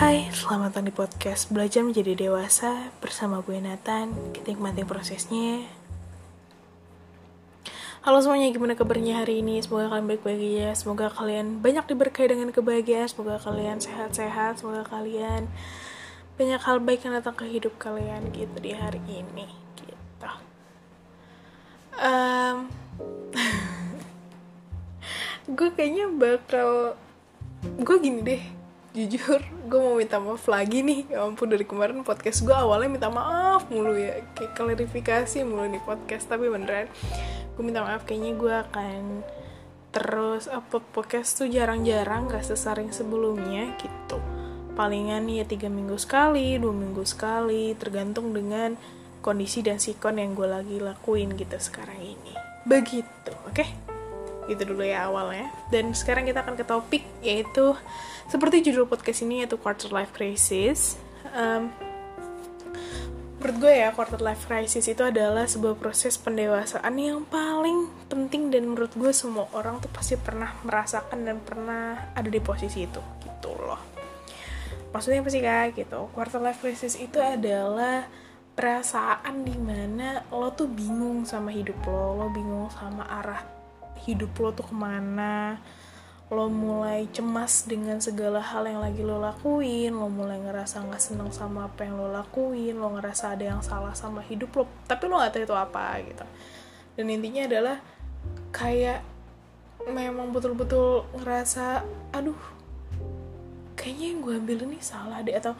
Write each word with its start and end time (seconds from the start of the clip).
Hai, 0.00 0.32
selamat 0.32 0.72
datang 0.72 0.88
di 0.88 0.96
podcast 0.96 1.52
Belajar 1.52 1.84
Menjadi 1.84 2.16
Dewasa 2.16 2.88
bersama 3.04 3.44
gue 3.44 3.60
Nathan. 3.60 4.32
Kita 4.32 4.56
nikmati 4.56 4.80
prosesnya. 4.88 5.68
Halo 8.00 8.24
semuanya, 8.24 8.48
gimana 8.48 8.72
kabarnya 8.72 9.20
hari 9.20 9.44
ini? 9.44 9.60
Semoga 9.60 9.92
kalian 9.92 10.08
baik-baik 10.08 10.40
aja. 10.40 10.72
Semoga 10.72 11.12
kalian 11.12 11.60
banyak 11.60 11.84
diberkahi 11.84 12.32
dengan 12.32 12.48
kebahagiaan. 12.48 13.12
Semoga 13.12 13.36
kalian 13.44 13.76
sehat-sehat. 13.76 14.64
Semoga 14.64 14.88
kalian 14.88 15.52
banyak 16.40 16.60
hal 16.64 16.80
baik 16.80 17.04
yang 17.04 17.20
datang 17.20 17.36
ke 17.36 17.44
hidup 17.44 17.76
kalian 17.76 18.32
gitu 18.32 18.56
di 18.56 18.72
hari 18.72 19.04
ini. 19.04 19.52
Gitu. 19.76 20.32
Um, 22.00 22.72
gue 25.60 25.68
kayaknya 25.76 26.08
bakal 26.08 26.96
gue 27.84 27.96
gini 28.00 28.24
deh 28.24 28.59
jujur 28.90 29.38
gue 29.70 29.80
mau 29.80 29.94
minta 29.94 30.18
maaf 30.18 30.44
lagi 30.50 30.82
nih. 30.82 31.06
Ya 31.14 31.22
ampun 31.22 31.50
dari 31.50 31.62
kemarin 31.62 32.02
podcast 32.02 32.42
gue 32.42 32.54
awalnya 32.54 32.90
minta 32.90 33.08
maaf 33.10 33.70
mulu 33.70 33.94
ya. 33.94 34.18
Kayak 34.34 34.58
klarifikasi 34.58 35.38
mulu 35.46 35.66
nih 35.70 35.82
podcast 35.82 36.26
tapi 36.26 36.50
beneran. 36.50 36.90
Gue 37.54 37.62
minta 37.62 37.86
maaf 37.86 38.02
kayaknya 38.02 38.32
gue 38.34 38.54
akan 38.70 39.02
terus 39.90 40.46
apa 40.46 40.78
podcast 40.78 41.42
tuh 41.42 41.50
jarang-jarang 41.50 42.30
gak 42.30 42.46
sesering 42.46 42.90
sebelumnya 42.94 43.74
gitu. 43.78 44.18
Palingan 44.74 45.26
ya 45.26 45.42
tiga 45.42 45.66
minggu 45.66 45.98
sekali 45.98 46.56
dua 46.58 46.74
minggu 46.74 47.02
sekali 47.02 47.74
tergantung 47.74 48.30
dengan 48.30 48.78
kondisi 49.20 49.60
dan 49.60 49.82
sikon 49.82 50.16
yang 50.16 50.32
gue 50.34 50.48
lagi 50.48 50.76
lakuin 50.78 51.34
gitu 51.34 51.58
sekarang 51.58 51.98
ini. 51.98 52.34
Begitu 52.66 53.34
oke? 53.46 53.54
okay? 53.54 53.89
Gitu 54.46 54.62
dulu 54.72 54.86
ya 54.86 55.10
awalnya. 55.10 55.50
Dan 55.68 55.92
sekarang 55.92 56.24
kita 56.24 56.46
akan 56.46 56.54
ke 56.56 56.64
topik 56.64 57.04
yaitu 57.20 57.76
seperti 58.30 58.62
judul 58.70 58.86
podcast 58.86 59.26
ini 59.26 59.44
yaitu 59.44 59.58
quarter 59.58 59.90
life 59.90 60.14
crisis. 60.14 60.96
Um, 61.34 61.74
menurut 63.40 63.56
gue 63.56 63.72
ya 63.72 63.88
quarter 63.96 64.20
life 64.20 64.44
crisis 64.44 64.84
itu 64.84 65.00
adalah 65.00 65.48
sebuah 65.48 65.80
proses 65.80 66.20
pendewasaan 66.20 66.92
yang 67.00 67.24
paling 67.24 67.88
penting 68.12 68.52
dan 68.52 68.68
menurut 68.68 68.92
gue 68.92 69.12
semua 69.16 69.48
orang 69.56 69.80
tuh 69.80 69.88
pasti 69.88 70.20
pernah 70.20 70.52
merasakan 70.60 71.24
dan 71.24 71.40
pernah 71.40 72.12
ada 72.12 72.28
di 72.28 72.36
posisi 72.38 72.84
itu 72.84 73.00
gitu 73.24 73.56
loh. 73.56 73.80
Maksudnya 74.92 75.24
apa 75.24 75.30
sih 75.30 75.40
kak? 75.40 75.66
Gitu. 75.78 76.00
Quarter 76.12 76.40
life 76.42 76.60
crisis 76.60 76.98
itu 77.00 77.16
adalah 77.16 78.04
perasaan 78.60 79.46
di 79.46 79.56
mana 79.56 80.20
lo 80.28 80.52
tuh 80.52 80.68
bingung 80.68 81.24
sama 81.24 81.48
hidup 81.48 81.80
lo 81.88 82.18
lo 82.20 82.26
bingung 82.28 82.68
sama 82.68 83.08
arah 83.08 83.59
hidup 84.06 84.32
lo 84.40 84.50
tuh 84.52 84.66
ke 84.66 84.74
mana 84.74 85.60
lo 86.30 86.46
mulai 86.46 87.10
cemas 87.10 87.66
dengan 87.66 87.98
segala 87.98 88.38
hal 88.38 88.62
yang 88.62 88.78
lagi 88.78 89.02
lo 89.02 89.18
lakuin 89.18 89.90
lo 89.90 90.06
mulai 90.06 90.38
ngerasa 90.38 90.86
nggak 90.86 91.02
seneng 91.02 91.34
sama 91.34 91.66
apa 91.66 91.82
yang 91.82 91.98
lo 91.98 92.06
lakuin 92.06 92.78
lo 92.78 92.94
ngerasa 92.94 93.34
ada 93.34 93.50
yang 93.50 93.62
salah 93.66 93.90
sama 93.98 94.22
hidup 94.22 94.54
lo 94.54 94.64
tapi 94.86 95.10
lo 95.10 95.18
gak 95.18 95.34
tahu 95.34 95.42
itu 95.42 95.56
apa 95.58 95.98
gitu. 96.06 96.26
Dan 96.94 97.10
intinya 97.10 97.50
adalah 97.50 97.76
kayak 98.54 99.02
memang 99.90 100.30
betul-betul 100.30 101.08
ngerasa 101.18 101.82
aduh 102.14 102.36
kayaknya 103.74 104.06
yang 104.12 104.18
gue 104.20 104.34
ambil 104.36 104.58
ini 104.68 104.78
salah 104.78 105.24
deh 105.24 105.34
atau 105.34 105.56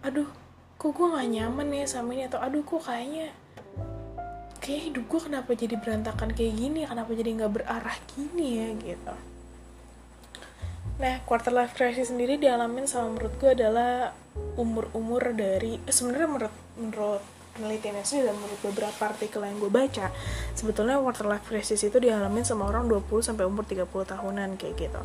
aduh 0.00 0.30
kok 0.78 0.94
gue 0.94 1.06
gak 1.10 1.28
nyaman 1.28 1.68
ya 1.74 1.84
sama 1.84 2.14
ini 2.14 2.30
atau 2.30 2.38
aduh 2.38 2.62
kok 2.62 2.86
kayaknya 2.86 3.34
kayak 4.58 4.92
hidup 4.92 5.04
gue 5.06 5.20
kenapa 5.30 5.50
jadi 5.54 5.74
berantakan 5.78 6.34
kayak 6.34 6.54
gini? 6.54 6.84
Kenapa 6.84 7.10
jadi 7.14 7.30
nggak 7.34 7.52
berarah 7.52 7.96
gini 8.14 8.46
ya 8.58 8.68
gitu. 8.76 9.14
Nah, 10.98 11.22
quarter 11.22 11.54
life 11.54 11.78
crisis 11.78 12.10
sendiri 12.10 12.42
dialamin 12.42 12.90
sama 12.90 13.14
menurut 13.14 13.34
gue 13.38 13.54
adalah 13.54 14.10
umur-umur 14.58 15.30
dari 15.30 15.78
eh, 15.78 15.94
sebenarnya 15.94 16.28
menurut 16.28 16.54
menurut 16.74 17.22
penelitiannya 17.54 18.06
sih 18.06 18.22
dan 18.22 18.38
menurut 18.38 18.58
beberapa 18.70 19.02
artikel 19.02 19.42
yang 19.42 19.58
gue 19.58 19.66
baca 19.66 20.14
sebetulnya 20.54 20.94
quarter 21.02 21.26
life 21.26 21.42
crisis 21.50 21.82
itu 21.82 21.98
dialamin 21.98 22.46
sama 22.46 22.70
orang 22.70 22.86
20 22.86 23.10
sampai 23.18 23.46
umur 23.50 23.66
30 23.66 23.86
tahunan 23.86 24.54
kayak 24.58 24.74
gitu. 24.78 25.00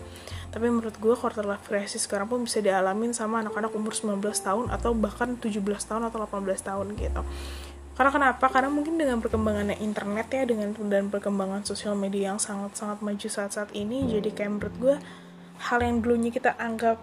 Tapi 0.53 0.65
menurut 0.69 0.93
gue 0.97 1.13
quarter 1.17 1.45
life 1.45 1.65
crisis 1.65 2.05
sekarang 2.05 2.29
pun 2.29 2.45
bisa 2.45 2.61
dialamin 2.61 3.13
sama 3.13 3.41
anak-anak 3.41 3.73
umur 3.73 3.93
19 3.93 4.21
tahun 4.21 4.65
atau 4.69 4.93
bahkan 4.93 5.33
17 5.37 5.61
tahun 5.61 6.09
atau 6.09 6.17
18 6.25 6.45
tahun 6.61 6.93
gitu 6.97 7.21
karena 7.93 8.11
kenapa? 8.11 8.45
Karena 8.49 8.69
mungkin 8.73 8.97
dengan 8.97 9.21
perkembangannya 9.21 9.77
internet 9.77 10.27
ya 10.33 10.43
dengan 10.49 10.73
dan 10.89 11.13
perkembangan 11.13 11.61
sosial 11.61 11.93
media 11.93 12.33
yang 12.33 12.41
sangat-sangat 12.41 13.05
maju 13.05 13.27
saat-saat 13.29 13.69
ini 13.77 14.09
jadi 14.09 14.29
kayak 14.33 14.51
menurut 14.51 14.75
gue 14.81 14.95
hal 15.69 15.79
yang 15.79 16.01
dulunya 16.01 16.33
kita 16.33 16.57
anggap 16.57 16.97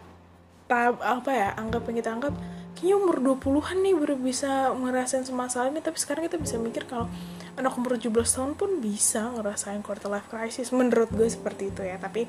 tab 0.66 0.98
apa 1.02 1.30
ya 1.30 1.48
anggap 1.58 1.86
yang 1.90 1.96
kita 1.98 2.10
anggap 2.14 2.34
kayaknya 2.78 2.96
umur 2.96 3.16
20-an 3.18 3.76
nih 3.82 3.94
baru 3.98 4.14
bisa 4.16 4.70
ngerasain 4.72 5.26
semasalah 5.26 5.68
ini 5.68 5.82
tapi 5.82 5.98
sekarang 5.98 6.26
kita 6.26 6.38
bisa 6.38 6.56
mikir 6.56 6.86
kalau 6.86 7.10
anak 7.58 7.76
umur 7.76 7.98
17 7.98 8.10
tahun 8.24 8.52
pun 8.56 8.80
bisa 8.80 9.28
ngerasain 9.36 9.82
quarter 9.84 10.08
life 10.08 10.26
crisis. 10.30 10.72
Menurut 10.72 11.12
gue 11.12 11.28
seperti 11.28 11.68
itu 11.74 11.82
ya 11.84 12.00
tapi 12.00 12.24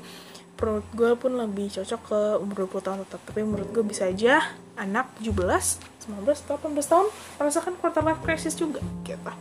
menurut 0.60 0.86
gue 0.94 1.10
pun 1.18 1.32
lebih 1.34 1.72
cocok 1.72 2.00
ke 2.04 2.20
umur 2.38 2.68
20 2.68 2.86
tahun 2.86 2.98
tetap. 3.08 3.20
Tapi 3.26 3.40
menurut 3.42 3.68
gue 3.72 3.84
bisa 3.86 4.06
aja 4.06 4.54
anak 4.76 5.08
17 5.24 5.91
19 6.02 6.26
atau 6.26 6.58
18 6.58 6.74
tahun 6.82 7.06
merasakan 7.38 7.74
quarter 7.78 8.02
life 8.02 8.22
crisis 8.26 8.58
juga 8.58 8.82
gitu. 9.06 9.32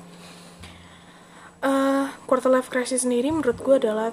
Uh, 1.61 2.09
quarter 2.25 2.49
life 2.49 2.69
crisis 2.73 3.05
sendiri 3.05 3.29
menurut 3.29 3.57
gue 3.61 3.75
adalah 3.77 4.09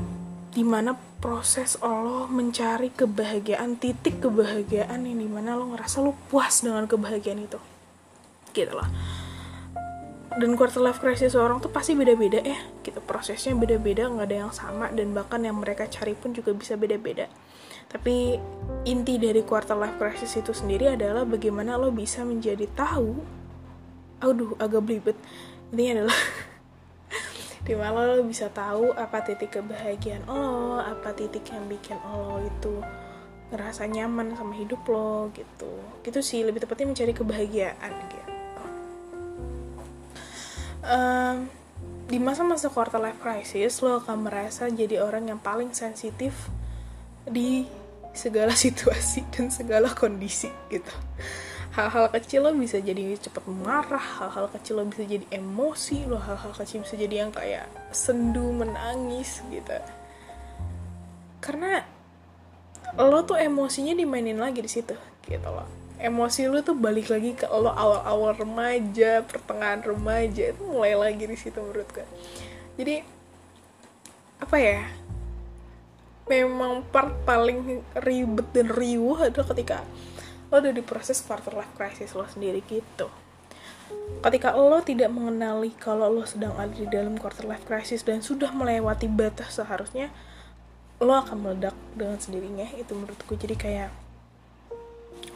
di 0.52 0.64
mana 0.64 0.96
proses 1.20 1.76
lo 1.80 2.28
mencari 2.28 2.92
kebahagiaan 2.92 3.80
titik 3.80 4.20
kebahagiaan 4.20 5.04
yang 5.04 5.18
di 5.20 5.28
mana 5.28 5.56
lo 5.56 5.72
ngerasa 5.72 6.04
lo 6.04 6.16
puas 6.28 6.60
dengan 6.64 6.84
kebahagiaan 6.88 7.44
itu 7.44 7.60
gitu 8.52 8.72
loh. 8.72 8.88
Dan 10.38 10.54
quarter 10.54 10.84
life 10.84 11.02
crisis 11.02 11.34
seorang 11.34 11.58
tuh 11.58 11.72
pasti 11.72 11.98
beda-beda 11.98 12.38
ya 12.38 12.58
gitu. 12.86 13.00
Prosesnya 13.02 13.56
beda-beda 13.58 14.06
nggak 14.06 14.26
ada 14.28 14.36
yang 14.46 14.52
sama 14.54 14.88
dan 14.94 15.10
bahkan 15.10 15.42
yang 15.42 15.58
mereka 15.58 15.90
cari 15.90 16.14
pun 16.14 16.30
juga 16.30 16.54
bisa 16.54 16.78
beda-beda 16.78 17.26
tapi 17.88 18.36
inti 18.84 19.16
dari 19.16 19.40
quarter 19.40 19.72
life 19.72 19.96
crisis 19.96 20.36
itu 20.36 20.52
sendiri 20.52 20.92
adalah 20.92 21.24
bagaimana 21.24 21.80
lo 21.80 21.88
bisa 21.88 22.20
menjadi 22.20 22.68
tahu. 22.76 23.16
Aduh 24.20 24.52
agak 24.60 24.84
belibet. 24.84 25.16
Intinya 25.72 26.04
adalah 26.04 26.18
di 27.66 27.72
mana 27.72 27.98
lo 28.12 28.24
bisa 28.28 28.52
tahu 28.52 28.92
apa 28.92 29.24
titik 29.24 29.56
kebahagiaan 29.56 30.28
lo 30.28 30.80
apa 30.84 31.16
titik 31.16 31.48
yang 31.48 31.64
bikin 31.64 31.96
lo 32.04 32.44
itu 32.44 32.84
ngerasa 33.48 33.88
nyaman 33.88 34.36
sama 34.36 34.52
hidup 34.52 34.84
lo 34.84 35.32
gitu. 35.32 35.72
Gitu 36.04 36.20
sih 36.20 36.44
lebih 36.44 36.60
tepatnya 36.60 36.92
mencari 36.92 37.12
kebahagiaan 37.16 37.92
gitu. 38.12 38.32
Um, 40.88 41.48
di 42.08 42.16
masa-masa 42.20 42.68
quarter 42.68 43.00
life 43.00 43.20
crisis 43.20 43.80
lo 43.80 44.00
akan 44.00 44.28
merasa 44.28 44.68
jadi 44.68 45.00
orang 45.00 45.28
yang 45.32 45.40
paling 45.40 45.72
sensitif 45.72 46.52
di 47.30 47.64
segala 48.16 48.52
situasi 48.64 49.24
dan 49.32 49.52
segala 49.52 49.92
kondisi 49.92 50.50
gitu. 50.72 50.92
Hal-hal 51.78 52.10
kecil 52.10 52.42
lo 52.42 52.50
bisa 52.58 52.82
jadi 52.82 53.14
cepet 53.14 53.44
marah 53.46 54.02
hal-hal 54.02 54.50
kecil 54.50 54.82
lo 54.82 54.84
bisa 54.90 55.06
jadi 55.06 55.22
emosi 55.30 56.10
lo 56.10 56.18
hal-hal 56.18 56.50
kecil 56.50 56.82
bisa 56.82 56.98
jadi 56.98 57.22
yang 57.22 57.30
kayak 57.30 57.70
sendu 57.94 58.50
menangis 58.50 59.44
gitu. 59.46 59.78
Karena 61.38 61.86
lo 62.98 63.22
tuh 63.22 63.38
emosinya 63.38 63.94
dimainin 63.94 64.40
lagi 64.42 64.58
di 64.58 64.70
situ 64.70 64.96
gitu 65.22 65.48
loh. 65.48 65.68
Emosi 66.02 66.50
lo 66.50 66.62
tuh 66.66 66.74
balik 66.74 67.14
lagi 67.14 67.38
ke 67.38 67.46
lo 67.46 67.70
awal-awal 67.70 68.34
remaja 68.34 69.22
pertengahan 69.22 69.82
remaja 69.86 70.50
itu 70.50 70.62
mulai 70.66 70.98
lagi 70.98 71.30
di 71.30 71.38
situ 71.38 71.58
menurut 71.58 71.90
gue 71.90 72.06
jadi 72.78 73.02
apa 74.38 74.56
ya 74.56 74.86
memang 76.28 76.84
part 76.92 77.24
paling 77.24 77.80
ribet 77.98 78.46
dan 78.52 78.68
riuh 78.68 79.16
adalah 79.16 79.48
ketika 79.56 79.82
lo 80.48 80.60
udah 80.60 80.72
di 80.72 80.84
proses 80.84 81.20
quarter 81.20 81.52
life 81.52 81.72
crisis 81.76 82.16
lo 82.16 82.24
sendiri 82.24 82.64
gitu. 82.64 83.08
Ketika 84.20 84.52
lo 84.56 84.80
tidak 84.84 85.12
mengenali 85.12 85.72
kalau 85.76 86.08
lo 86.12 86.24
sedang 86.28 86.56
ada 86.56 86.72
di 86.72 86.88
dalam 86.88 87.16
quarter 87.16 87.48
life 87.48 87.64
crisis 87.64 88.04
dan 88.04 88.20
sudah 88.20 88.52
melewati 88.52 89.08
batas 89.08 89.56
seharusnya 89.56 90.12
lo 91.00 91.16
akan 91.16 91.36
meledak 91.40 91.76
dengan 91.96 92.16
sendirinya. 92.20 92.68
Itu 92.76 92.96
menurutku 92.96 93.36
jadi 93.36 93.56
kayak 93.56 93.90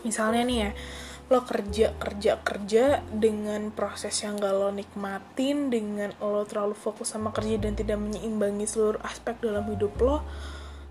misalnya 0.04 0.42
nih 0.44 0.58
ya 0.68 0.70
lo 1.32 1.48
kerja 1.48 1.96
kerja 1.96 2.44
kerja 2.44 3.00
dengan 3.08 3.72
proses 3.72 4.12
yang 4.20 4.36
gak 4.36 4.52
lo 4.52 4.68
nikmatin 4.68 5.72
dengan 5.72 6.12
lo 6.20 6.44
terlalu 6.44 6.76
fokus 6.76 7.16
sama 7.16 7.32
kerja 7.32 7.56
dan 7.56 7.72
tidak 7.72 7.96
menyeimbangi 7.96 8.68
seluruh 8.68 9.00
aspek 9.00 9.40
dalam 9.40 9.64
hidup 9.72 9.96
lo 10.02 10.20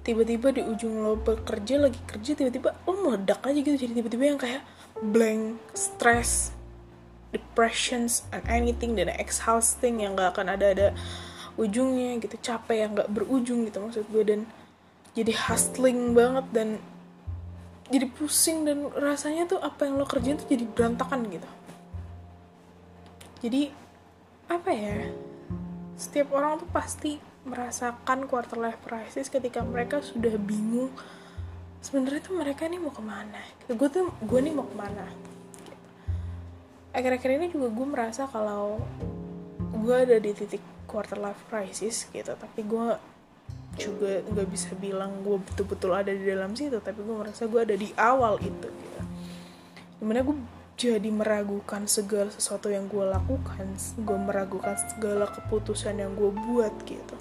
tiba-tiba 0.02 0.50
di 0.50 0.62
ujung 0.66 1.06
lo 1.06 1.14
bekerja 1.18 1.78
lagi 1.78 2.02
kerja 2.10 2.34
tiba-tiba 2.34 2.74
lo 2.90 2.94
meledak 3.06 3.46
aja 3.46 3.60
gitu. 3.62 3.78
Jadi 3.78 3.94
tiba-tiba 4.02 4.24
yang 4.34 4.40
kayak 4.42 4.66
blank 5.02 5.62
stress 5.78 6.54
depressions 7.32 8.28
and 8.36 8.44
anything 8.52 8.98
dan 8.98 9.08
exhausting 9.16 10.04
yang 10.04 10.20
gak 10.20 10.36
akan 10.36 10.58
ada 10.58 10.76
ada 10.76 10.88
ujungnya 11.56 12.20
gitu. 12.20 12.36
Capek 12.42 12.78
yang 12.88 12.92
gak 12.98 13.10
berujung 13.14 13.64
gitu 13.70 13.78
maksud 13.80 14.06
gue. 14.10 14.24
Dan 14.26 14.40
jadi 15.14 15.32
hustling 15.48 16.18
banget 16.18 16.46
dan 16.52 16.70
jadi 17.92 18.08
pusing 18.08 18.64
dan 18.64 18.88
rasanya 18.96 19.46
tuh 19.52 19.60
apa 19.60 19.84
yang 19.84 20.00
lo 20.00 20.08
kerjain 20.08 20.40
tuh 20.40 20.48
jadi 20.48 20.64
berantakan 20.64 21.28
gitu. 21.28 21.50
Jadi 23.42 23.74
apa 24.52 24.70
ya 24.72 25.08
setiap 25.96 26.34
orang 26.34 26.60
tuh 26.60 26.70
pasti 26.72 27.31
merasakan 27.42 28.30
quarter 28.30 28.62
life 28.62 28.78
crisis 28.86 29.28
ketika 29.28 29.66
mereka 29.66 29.98
sudah 30.06 30.38
bingung 30.38 30.94
sebenarnya 31.82 32.22
tuh 32.22 32.38
mereka 32.38 32.70
nih 32.70 32.78
mau 32.78 32.94
ke 32.94 33.02
mana? 33.02 33.42
Gue 33.66 33.90
tuh 33.90 34.14
gue 34.22 34.40
nih 34.40 34.54
mau 34.54 34.66
ke 34.70 34.78
mana? 34.78 35.10
Akhir-akhir 36.94 37.30
ini 37.42 37.48
juga 37.50 37.74
gue 37.74 37.88
merasa 37.88 38.30
kalau 38.30 38.78
gue 39.74 39.96
ada 39.96 40.22
di 40.22 40.32
titik 40.38 40.62
quarter 40.86 41.18
life 41.18 41.42
crisis 41.50 42.06
gitu 42.14 42.36
tapi 42.38 42.62
gue 42.62 42.88
juga 43.80 44.20
nggak 44.28 44.48
bisa 44.52 44.76
bilang 44.76 45.24
gue 45.24 45.40
betul-betul 45.42 45.96
ada 45.96 46.12
di 46.12 46.28
dalam 46.28 46.54
situ 46.54 46.78
tapi 46.84 47.02
gue 47.02 47.16
merasa 47.16 47.48
gue 47.50 47.62
ada 47.64 47.74
di 47.74 47.90
awal 47.98 48.38
itu 48.38 48.70
gitu. 48.70 49.02
Di 49.98 50.04
mana 50.06 50.22
gue 50.22 50.38
jadi 50.82 51.10
meragukan 51.14 51.86
segala 51.86 52.34
sesuatu 52.34 52.74
yang 52.74 52.90
gue 52.90 53.06
lakukan 53.06 53.70
gue 54.02 54.18
meragukan 54.18 54.74
segala 54.90 55.30
keputusan 55.30 56.02
yang 56.02 56.18
gue 56.18 56.34
buat 56.34 56.74
gitu 56.90 57.21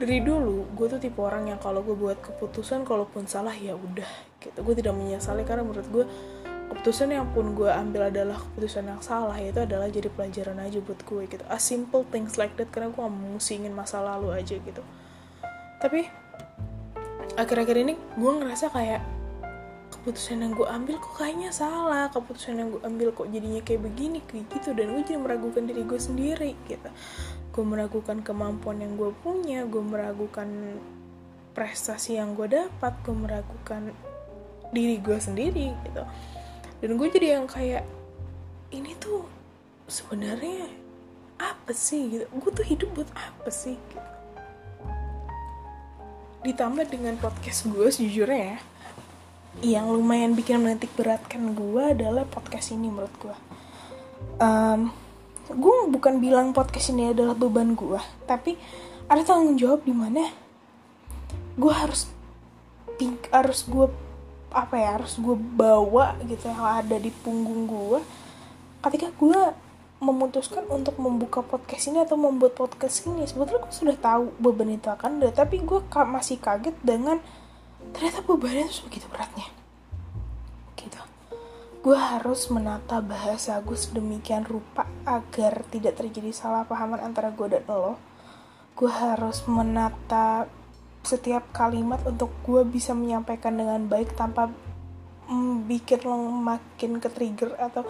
dari 0.00 0.24
dulu 0.24 0.72
gue 0.72 0.86
tuh 0.88 0.96
tipe 0.96 1.20
orang 1.20 1.52
yang 1.52 1.60
kalau 1.60 1.84
gue 1.84 1.92
buat 1.92 2.16
keputusan 2.24 2.88
kalaupun 2.88 3.28
salah 3.28 3.52
ya 3.52 3.76
udah 3.76 4.08
gitu. 4.40 4.64
Gue 4.64 4.72
tidak 4.72 4.96
menyesali 4.96 5.44
karena 5.44 5.60
menurut 5.60 5.84
gue 5.92 6.04
keputusan 6.72 7.12
yang 7.12 7.28
pun 7.36 7.52
gue 7.52 7.68
ambil 7.68 8.08
adalah 8.08 8.40
keputusan 8.40 8.88
yang 8.88 9.04
salah 9.04 9.36
itu 9.36 9.60
adalah 9.60 9.92
jadi 9.92 10.08
pelajaran 10.08 10.56
aja 10.56 10.80
buat 10.80 11.04
gue 11.04 11.28
gitu. 11.28 11.44
A 11.52 11.60
simple 11.60 12.08
things 12.08 12.40
like 12.40 12.56
that 12.56 12.72
karena 12.72 12.88
gue 12.88 12.96
gak 12.96 13.12
musingin 13.12 13.76
masa 13.76 14.00
lalu 14.00 14.32
aja 14.32 14.56
gitu. 14.56 14.80
Tapi 15.84 16.08
akhir-akhir 17.36 17.76
ini 17.84 17.92
gue 18.16 18.32
ngerasa 18.40 18.72
kayak 18.72 19.04
keputusan 20.00 20.40
yang 20.40 20.56
gue 20.56 20.64
ambil 20.64 20.96
kok 20.96 21.12
kayaknya 21.20 21.52
salah 21.52 22.08
keputusan 22.08 22.56
yang 22.56 22.72
gue 22.72 22.80
ambil 22.88 23.12
kok 23.12 23.28
jadinya 23.28 23.60
kayak 23.60 23.84
begini 23.84 24.24
kayak 24.24 24.48
gitu 24.48 24.72
dan 24.72 24.96
gue 24.96 25.04
jadi 25.04 25.20
meragukan 25.20 25.68
diri 25.68 25.84
gue 25.84 26.00
sendiri 26.00 26.56
gitu 26.64 26.88
gue 27.50 27.64
meragukan 27.66 28.22
kemampuan 28.22 28.78
yang 28.78 28.94
gue 28.94 29.10
punya 29.22 29.66
gue 29.66 29.82
meragukan 29.82 30.78
prestasi 31.50 32.16
yang 32.16 32.38
gue 32.38 32.46
dapat 32.46 32.94
gue 33.02 33.14
meragukan 33.14 33.90
diri 34.70 35.02
gue 35.02 35.18
sendiri 35.18 35.74
gitu. 35.86 36.02
Dan 36.80 36.96
gue 36.96 37.08
jadi 37.10 37.38
yang 37.42 37.50
kayak 37.50 37.84
ini 38.70 38.94
tuh 38.96 39.26
sebenarnya 39.90 40.70
apa 41.42 41.74
sih? 41.74 42.18
Gitu. 42.18 42.24
Gue 42.30 42.50
tuh 42.54 42.66
hidup 42.66 42.88
buat 42.94 43.10
apa 43.12 43.50
sih? 43.50 43.74
Gitu. 43.76 44.10
ditambah 46.40 46.88
dengan 46.88 47.20
podcast 47.20 47.68
gue 47.68 47.84
sejujurnya 47.92 48.56
ya 48.56 48.58
yang 49.60 49.92
lumayan 49.92 50.32
bikin 50.32 50.64
menitik 50.64 50.88
beratkan 50.96 51.52
gue 51.52 51.82
adalah 51.84 52.24
podcast 52.24 52.72
ini 52.72 52.88
menurut 52.88 53.12
gue 53.20 53.36
um, 54.40 54.88
gue 55.50 55.76
bukan 55.90 56.22
bilang 56.22 56.54
podcast 56.54 56.94
ini 56.94 57.10
adalah 57.10 57.34
beban 57.34 57.74
gue 57.74 57.98
tapi 58.26 58.54
ada 59.10 59.26
tanggung 59.26 59.58
jawab 59.58 59.82
di 59.82 59.90
mana 59.90 60.30
gue 61.58 61.72
harus 61.74 62.06
pink 62.94 63.26
harus 63.34 63.66
gue 63.66 63.90
apa 64.50 64.74
ya 64.78 64.98
harus 64.98 65.18
gue 65.18 65.34
bawa 65.34 66.18
gitu 66.26 66.50
yang 66.50 66.62
ada 66.62 66.96
di 66.98 67.10
punggung 67.10 67.66
gue 67.66 67.98
ketika 68.86 69.10
gue 69.14 69.40
memutuskan 70.00 70.64
untuk 70.72 70.96
membuka 70.96 71.44
podcast 71.44 71.92
ini 71.92 72.00
atau 72.00 72.16
membuat 72.16 72.56
podcast 72.56 73.04
ini 73.04 73.28
sebetulnya 73.28 73.68
gue 73.68 73.74
sudah 73.74 73.96
tahu 74.00 74.32
beban 74.40 74.72
itu 74.72 74.88
akan 74.88 75.20
ada 75.20 75.44
tapi 75.44 75.60
gue 75.60 75.80
masih 76.08 76.40
kaget 76.40 76.74
dengan 76.80 77.20
ternyata 77.92 78.24
bebannya 78.24 78.70
itu 78.70 78.80
begitu 78.88 79.06
beratnya 79.12 79.59
gue 81.80 81.96
harus 81.96 82.52
menata 82.52 83.00
bahasa 83.00 83.56
gue 83.64 83.72
sedemikian 83.72 84.44
rupa 84.44 84.84
agar 85.08 85.64
tidak 85.72 85.96
terjadi 85.96 86.28
salah 86.28 86.68
pahaman 86.68 87.00
antara 87.00 87.32
gue 87.32 87.48
dan 87.48 87.64
lo. 87.64 87.96
Gue 88.76 88.92
harus 88.92 89.40
menata 89.48 90.44
setiap 91.00 91.48
kalimat 91.56 92.04
untuk 92.04 92.28
gue 92.44 92.68
bisa 92.68 92.92
menyampaikan 92.92 93.56
dengan 93.56 93.80
baik 93.88 94.12
tanpa 94.12 94.52
bikin 95.64 96.04
lo 96.04 96.20
makin 96.28 97.00
ke 97.00 97.08
trigger 97.08 97.56
atau 97.56 97.88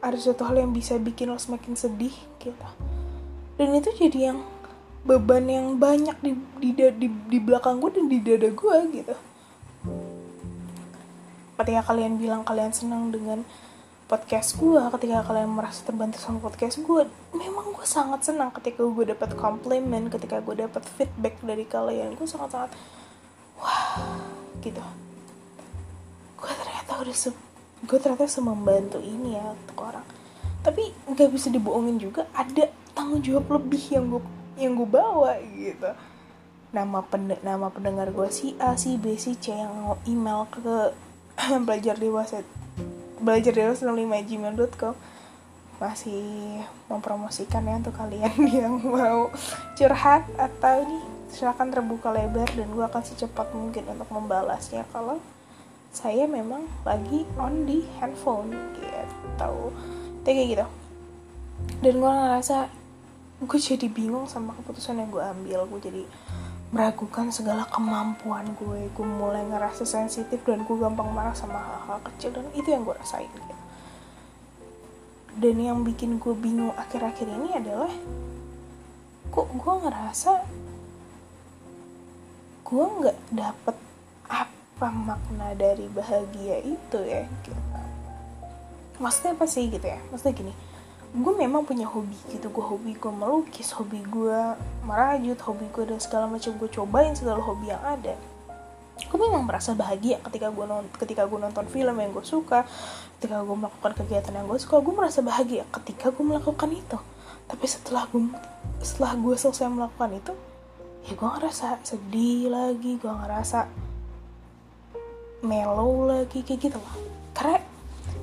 ada 0.00 0.16
suatu 0.16 0.48
hal 0.48 0.64
yang 0.64 0.72
bisa 0.72 0.96
bikin 0.96 1.28
lo 1.28 1.36
semakin 1.36 1.76
sedih 1.76 2.16
gitu. 2.40 2.68
Dan 3.60 3.76
itu 3.76 3.92
jadi 3.92 4.32
yang 4.32 4.40
beban 5.04 5.44
yang 5.52 5.76
banyak 5.76 6.16
di 6.24 6.32
di 6.64 6.72
di, 6.72 7.08
di 7.12 7.38
belakang 7.44 7.76
gue 7.76 7.92
dan 7.92 8.06
di 8.08 8.24
dada 8.24 8.48
gue 8.48 8.76
gitu 8.92 9.16
ketika 11.58 11.90
kalian 11.90 12.22
bilang 12.22 12.46
kalian 12.46 12.70
senang 12.70 13.10
dengan 13.10 13.42
podcast 14.08 14.56
gue 14.56 14.80
ketika 14.96 15.20
kalian 15.20 15.52
merasa 15.52 15.84
terbantu 15.84 16.16
sama 16.16 16.40
podcast 16.40 16.80
gue 16.80 17.04
memang 17.36 17.76
gue 17.76 17.84
sangat 17.84 18.24
senang 18.24 18.48
ketika 18.56 18.80
gue 18.80 19.12
dapat 19.12 19.36
komplimen 19.36 20.08
ketika 20.08 20.40
gue 20.40 20.64
dapat 20.64 20.80
feedback 20.96 21.36
dari 21.44 21.68
kalian. 21.68 22.16
Gue 22.16 22.24
sangat 22.24 22.56
sangat 22.56 22.70
wah 23.60 24.00
gitu. 24.64 24.80
Gue 26.40 26.52
ternyata 26.56 27.04
udah 27.04 27.16
se 27.16 27.30
gue 27.84 27.98
ternyata 28.00 28.24
semembantu 28.24 28.96
ini 29.04 29.36
ya 29.36 29.52
untuk 29.52 29.76
orang. 29.84 30.06
Tapi 30.64 30.88
nggak 31.04 31.28
bisa 31.28 31.52
dibohongin 31.52 32.00
juga 32.00 32.24
ada 32.32 32.72
tanggung 32.96 33.20
jawab 33.20 33.60
lebih 33.60 33.82
yang 33.92 34.04
gue 34.08 34.22
yang 34.56 34.72
gue 34.72 34.88
bawa 34.88 35.36
gitu. 35.52 35.92
Nama 36.72 36.98
pen 37.04 37.36
nama 37.44 37.68
pendengar 37.68 38.08
gue 38.08 38.28
si 38.32 38.56
A 38.56 38.72
si 38.72 38.96
B 38.96 39.20
si 39.20 39.36
C 39.36 39.52
yang 39.52 40.00
email 40.08 40.48
ke 40.48 40.96
belajar 41.66 41.94
dewasa 41.98 42.42
belajar 43.18 43.52
dewasa 43.54 43.82
65 43.86 44.28
gmail.com 44.28 44.94
masih 45.78 46.58
mempromosikan 46.90 47.62
ya 47.62 47.78
untuk 47.78 47.94
kalian 47.94 48.34
yang 48.66 48.82
mau 48.82 49.30
curhat 49.78 50.26
atau 50.34 50.82
nih 50.82 51.04
silahkan 51.30 51.70
terbuka 51.70 52.10
lebar 52.10 52.48
dan 52.50 52.66
gue 52.66 52.84
akan 52.84 53.02
secepat 53.04 53.52
mungkin 53.54 53.86
untuk 53.86 54.08
membalasnya 54.10 54.82
kalau 54.90 55.22
saya 55.92 56.28
memang 56.28 56.68
lagi 56.84 57.24
on 57.40 57.64
di 57.64 57.84
handphone 58.00 58.52
gitu. 58.76 59.52
Kayak 60.24 60.46
gitu. 60.52 60.66
Dan 61.80 61.94
gue 62.00 62.12
ngerasa 62.12 62.68
gue 63.38 63.58
jadi 63.58 63.86
bingung 63.88 64.26
sama 64.28 64.52
keputusan 64.60 65.00
yang 65.00 65.08
gue 65.08 65.22
ambil. 65.24 65.64
Gue 65.66 65.80
jadi 65.80 66.02
meragukan 66.68 67.32
segala 67.32 67.64
kemampuan 67.72 68.44
gue 68.52 68.92
gue 68.92 69.06
mulai 69.08 69.40
ngerasa 69.48 69.88
sensitif 69.88 70.44
dan 70.44 70.68
gue 70.68 70.76
gampang 70.76 71.08
marah 71.08 71.32
sama 71.32 71.56
hal-hal 71.56 72.00
kecil 72.12 72.36
dan 72.36 72.44
itu 72.52 72.68
yang 72.68 72.84
gue 72.84 72.92
rasain 72.92 73.24
gitu. 73.24 73.54
dan 75.40 75.56
yang 75.56 75.80
bikin 75.80 76.20
gue 76.20 76.34
bingung 76.36 76.76
akhir-akhir 76.76 77.24
ini 77.24 77.56
adalah 77.56 77.92
kok 79.32 79.48
gue 79.48 79.74
ngerasa 79.80 80.32
gue 82.68 82.84
nggak 83.00 83.18
dapet 83.32 83.76
apa 84.28 84.86
makna 84.92 85.56
dari 85.56 85.88
bahagia 85.88 86.60
itu 86.68 87.00
ya 87.00 87.24
gitu. 87.48 87.56
maksudnya 89.00 89.40
apa 89.40 89.46
sih 89.48 89.72
gitu 89.72 89.88
ya 89.88 89.96
maksudnya 90.12 90.36
gini 90.36 90.52
gue 91.08 91.34
memang 91.34 91.64
punya 91.64 91.88
hobi 91.88 92.16
gitu 92.28 92.52
gue 92.52 92.64
hobi 92.64 92.92
gue 92.92 93.08
melukis 93.08 93.72
hobi 93.72 94.04
gue 94.04 94.40
merajut 94.84 95.40
hobi 95.48 95.64
gue 95.72 95.84
dan 95.88 95.98
segala 96.04 96.28
macam 96.28 96.52
gue 96.60 96.68
cobain 96.68 97.16
segala 97.16 97.40
hobi 97.40 97.72
yang 97.72 97.80
ada. 97.80 98.12
Gue 98.98 99.18
memang 99.18 99.46
merasa 99.46 99.72
bahagia 99.72 100.20
ketika 100.20 100.52
gue 100.52 100.64
nonton 100.68 100.92
ketika 101.00 101.24
gue 101.24 101.38
nonton 101.40 101.64
film 101.72 101.96
yang 101.96 102.12
gue 102.12 102.24
suka 102.26 102.68
ketika 103.16 103.40
gue 103.40 103.56
melakukan 103.56 103.92
kegiatan 104.04 104.32
yang 104.36 104.46
gue 104.50 104.60
suka 104.60 104.84
gue 104.84 104.94
merasa 104.94 105.24
bahagia 105.24 105.64
ketika 105.80 106.12
gue 106.12 106.24
melakukan 106.24 106.68
itu. 106.76 106.98
Tapi 107.48 107.64
setelah 107.64 108.04
gue 108.12 108.28
setelah 108.84 109.16
gue 109.16 109.34
selesai 109.34 109.72
melakukan 109.72 110.12
itu 110.12 110.32
ya 111.08 111.16
gue 111.16 111.28
ngerasa 111.40 111.80
sedih 111.88 112.52
lagi 112.52 113.00
gue 113.00 113.08
ngerasa 113.08 113.64
mellow 115.40 116.10
lagi 116.10 116.44
kayak 116.44 116.68
gitu 116.68 116.76
loh 116.76 116.96
karena 117.32 117.62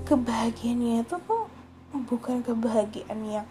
kebahagiaannya 0.05 1.01
itu 1.01 1.15
tuh 1.23 1.44
bukan 1.93 2.41
kebahagiaan 2.45 3.19
yang 3.25 3.47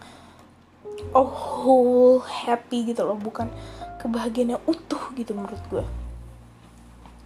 oh 1.11 1.27
whole 1.27 2.19
happy 2.23 2.91
gitu 2.91 3.03
loh 3.03 3.17
bukan 3.17 3.51
kebahagiaan 3.99 4.57
yang 4.57 4.63
utuh 4.69 5.01
gitu 5.17 5.35
menurut 5.35 5.61
gue. 5.71 5.85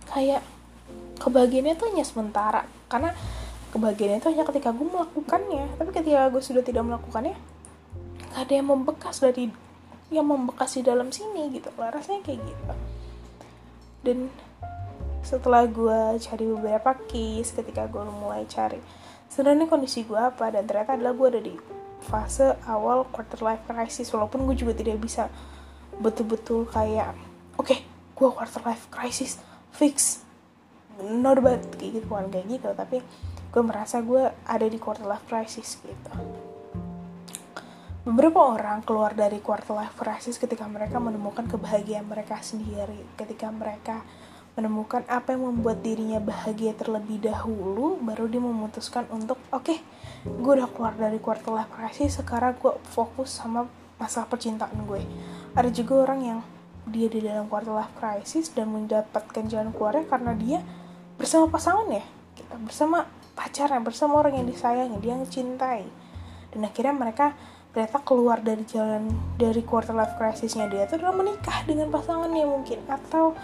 Kayak 0.10 0.42
kebahagiaannya 1.22 1.75
tuh 1.75 1.88
hanya 1.92 2.06
sementara 2.06 2.62
karena 2.88 3.13
kebahagiaannya 3.75 4.20
itu 4.22 4.30
hanya 4.32 4.46
ketika 4.48 4.70
gue 4.74 4.88
melakukannya. 4.88 5.66
Tapi 5.78 5.89
ketika 5.94 6.30
gue 6.32 6.42
sudah 6.42 6.63
tidak 6.63 6.84
melakukannya 6.88 7.36
gak 8.30 8.46
ada 8.46 8.54
yang 8.62 8.68
membekas 8.70 9.20
dari 9.20 9.50
yang 10.10 10.25
membekas 10.25 10.78
di 10.78 10.82
dalam 10.82 11.13
sini 11.13 11.54
gitu 11.54 11.70
loh 11.78 11.89
rasanya 11.89 12.22
kayak 12.25 12.42
gitu. 12.42 12.74
Dan 14.01 14.18
setelah 15.20 15.68
gue 15.68 16.18
cari 16.18 16.46
beberapa 16.48 16.96
case 17.06 17.51
ketika 17.54 17.86
gue 17.92 18.01
mulai 18.08 18.48
cari 18.48 18.80
sebenarnya 19.30 19.70
kondisi 19.70 20.04
gue 20.04 20.18
apa? 20.18 20.50
Dan 20.50 20.66
ternyata 20.66 20.98
adalah 20.98 21.14
gue 21.14 21.28
ada 21.30 21.42
di 21.42 21.54
fase 22.04 22.58
awal 22.66 23.06
quarter 23.14 23.40
life 23.46 23.64
crisis 23.70 24.10
walaupun 24.10 24.48
gue 24.50 24.56
juga 24.56 24.74
tidak 24.74 24.98
bisa 25.04 25.28
betul-betul 26.00 26.64
kayak 26.72 27.12
oke 27.60 27.68
okay, 27.68 27.84
gue 28.18 28.30
quarter 28.34 28.62
life 28.66 28.90
crisis 28.90 29.38
fix. 29.72 30.26
Not 31.00 31.40
about 31.40 31.64
kayak 31.80 32.02
gitu 32.02 32.06
bukan 32.12 32.28
kayak 32.28 32.48
gitu 32.60 32.70
tapi 32.76 32.98
gue 33.50 33.64
merasa 33.64 34.04
gue 34.04 34.28
ada 34.48 34.68
di 34.68 34.76
quarter 34.82 35.06
life 35.08 35.24
crisis 35.30 35.80
gitu. 35.80 36.12
Beberapa 38.00 38.42
orang 38.42 38.82
keluar 38.82 39.14
dari 39.14 39.44
quarter 39.44 39.76
life 39.76 39.94
crisis 40.00 40.40
ketika 40.40 40.66
mereka 40.66 40.98
menemukan 40.98 41.46
kebahagiaan 41.46 42.08
mereka 42.08 42.40
sendiri 42.40 43.06
ketika 43.20 43.52
mereka 43.52 44.02
menemukan 44.60 45.08
apa 45.08 45.32
yang 45.32 45.48
membuat 45.48 45.80
dirinya 45.80 46.20
bahagia 46.20 46.75
terlebih 46.75 47.24
dahulu 47.24 47.96
baru 48.04 48.28
dia 48.28 48.44
memutuskan 48.44 49.08
untuk 49.08 49.39
oke 49.56 49.63
okay, 49.63 49.80
gue 50.28 50.51
udah 50.60 50.68
keluar 50.68 50.94
dari 51.00 51.16
quarter 51.24 51.56
life 51.56 51.72
crisis 51.72 52.20
sekarang 52.20 52.60
gue 52.60 52.75
fokus 52.92 53.39
sama 53.39 53.72
masalah 53.96 54.28
percintaan 54.28 54.84
gue. 54.84 55.00
Ada 55.56 55.72
juga 55.72 56.04
orang 56.04 56.20
yang 56.20 56.39
dia 56.92 57.08
di 57.08 57.24
dalam 57.24 57.48
quarter 57.48 57.72
life 57.72 57.96
crisis 57.96 58.51
dan 58.51 58.68
mendapatkan 58.72 59.48
jalan 59.48 59.72
keluarnya 59.72 60.06
karena 60.12 60.36
dia 60.36 60.60
bersama 61.16 61.48
pasangannya 61.51 62.04
kita 62.36 62.56
bersama 62.60 63.08
pacarnya 63.36 63.80
bersama 63.84 64.20
orang 64.20 64.44
yang 64.44 64.48
disayangi 64.48 64.98
dia 65.00 65.16
yang 65.16 65.28
cintai. 65.28 65.88
Dan 66.50 66.66
akhirnya 66.66 66.96
mereka 66.96 67.38
ternyata 67.70 68.02
keluar 68.02 68.42
dari 68.42 68.66
jalan 68.66 69.14
dari 69.38 69.62
quarter 69.62 69.94
life 69.94 70.18
crisisnya 70.18 70.66
dia 70.66 70.90
itu 70.90 70.98
adalah 70.98 71.14
menikah 71.14 71.64
dengan 71.70 71.94
pasangannya 71.94 72.46
mungkin. 72.46 72.82
Atau 72.90 73.38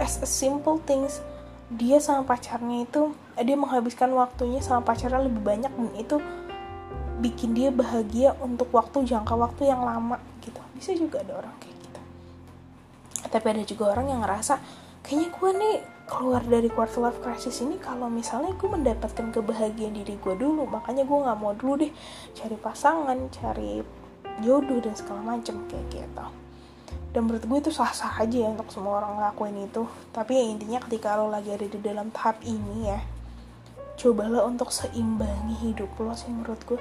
as 0.00 0.20
a 0.24 0.28
simple 0.28 0.80
things 0.84 1.20
dia 1.66 1.98
sama 1.98 2.22
pacarnya 2.22 2.86
itu 2.86 3.12
dia 3.36 3.56
menghabiskan 3.58 4.14
waktunya 4.14 4.62
sama 4.62 4.86
pacarnya 4.86 5.26
lebih 5.26 5.42
banyak 5.42 5.72
dan 5.72 5.90
itu 5.98 6.16
bikin 7.20 7.56
dia 7.56 7.72
bahagia 7.72 8.36
untuk 8.44 8.70
waktu 8.70 9.02
jangka 9.02 9.34
waktu 9.34 9.68
yang 9.68 9.82
lama 9.82 10.20
gitu. 10.44 10.60
Bisa 10.76 10.92
juga 10.94 11.20
ada 11.24 11.42
orang 11.44 11.54
kayak 11.58 11.76
gitu. 11.76 12.00
Tapi 13.26 13.46
ada 13.50 13.62
juga 13.64 13.84
orang 13.92 14.06
yang 14.12 14.20
ngerasa 14.22 14.60
kayaknya 15.02 15.28
gue 15.32 15.50
nih 15.56 15.76
keluar 16.06 16.42
dari 16.46 16.70
quarter 16.70 17.02
life 17.02 17.18
crisis 17.18 17.58
ini 17.62 17.82
kalau 17.82 18.06
misalnya 18.06 18.54
gue 18.54 18.68
mendapatkan 18.70 19.34
kebahagiaan 19.34 19.94
diri 19.94 20.14
gue 20.16 20.34
dulu 20.38 20.66
makanya 20.70 21.02
gue 21.02 21.18
nggak 21.18 21.38
mau 21.38 21.52
dulu 21.58 21.82
deh 21.82 21.92
cari 22.34 22.56
pasangan 22.56 23.18
cari 23.34 23.82
jodoh 24.40 24.78
dan 24.78 24.94
segala 24.94 25.36
macem 25.36 25.66
kayak 25.66 25.86
gitu. 25.90 26.26
Dan 27.10 27.26
menurut 27.26 27.44
gue 27.48 27.58
itu 27.64 27.72
sah-sah 27.72 28.20
aja 28.20 28.44
ya 28.44 28.48
untuk 28.52 28.68
semua 28.68 29.00
orang 29.00 29.16
ngelakuin 29.16 29.64
itu. 29.64 29.88
Tapi 30.12 30.36
ya 30.36 30.44
intinya 30.44 30.78
ketika 30.84 31.16
lo 31.16 31.32
lagi 31.32 31.48
ada 31.48 31.64
di 31.64 31.78
dalam 31.80 32.12
tahap 32.12 32.44
ini 32.44 32.92
ya 32.92 33.00
cobalah 33.96 34.44
untuk 34.44 34.68
seimbangi 34.68 35.56
hidup 35.64 35.88
lo 35.96 36.12
sih 36.12 36.28
menurut 36.28 36.60
gue 36.68 36.80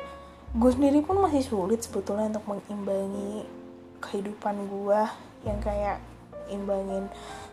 gue 0.55 0.71
sendiri 0.71 0.99
pun 0.99 1.23
masih 1.23 1.43
sulit 1.47 1.79
sebetulnya 1.79 2.35
untuk 2.35 2.45
mengimbangi 2.51 3.47
kehidupan 4.03 4.67
gue 4.67 5.01
yang 5.47 5.59
kayak 5.63 6.03
imbangin 6.51 7.09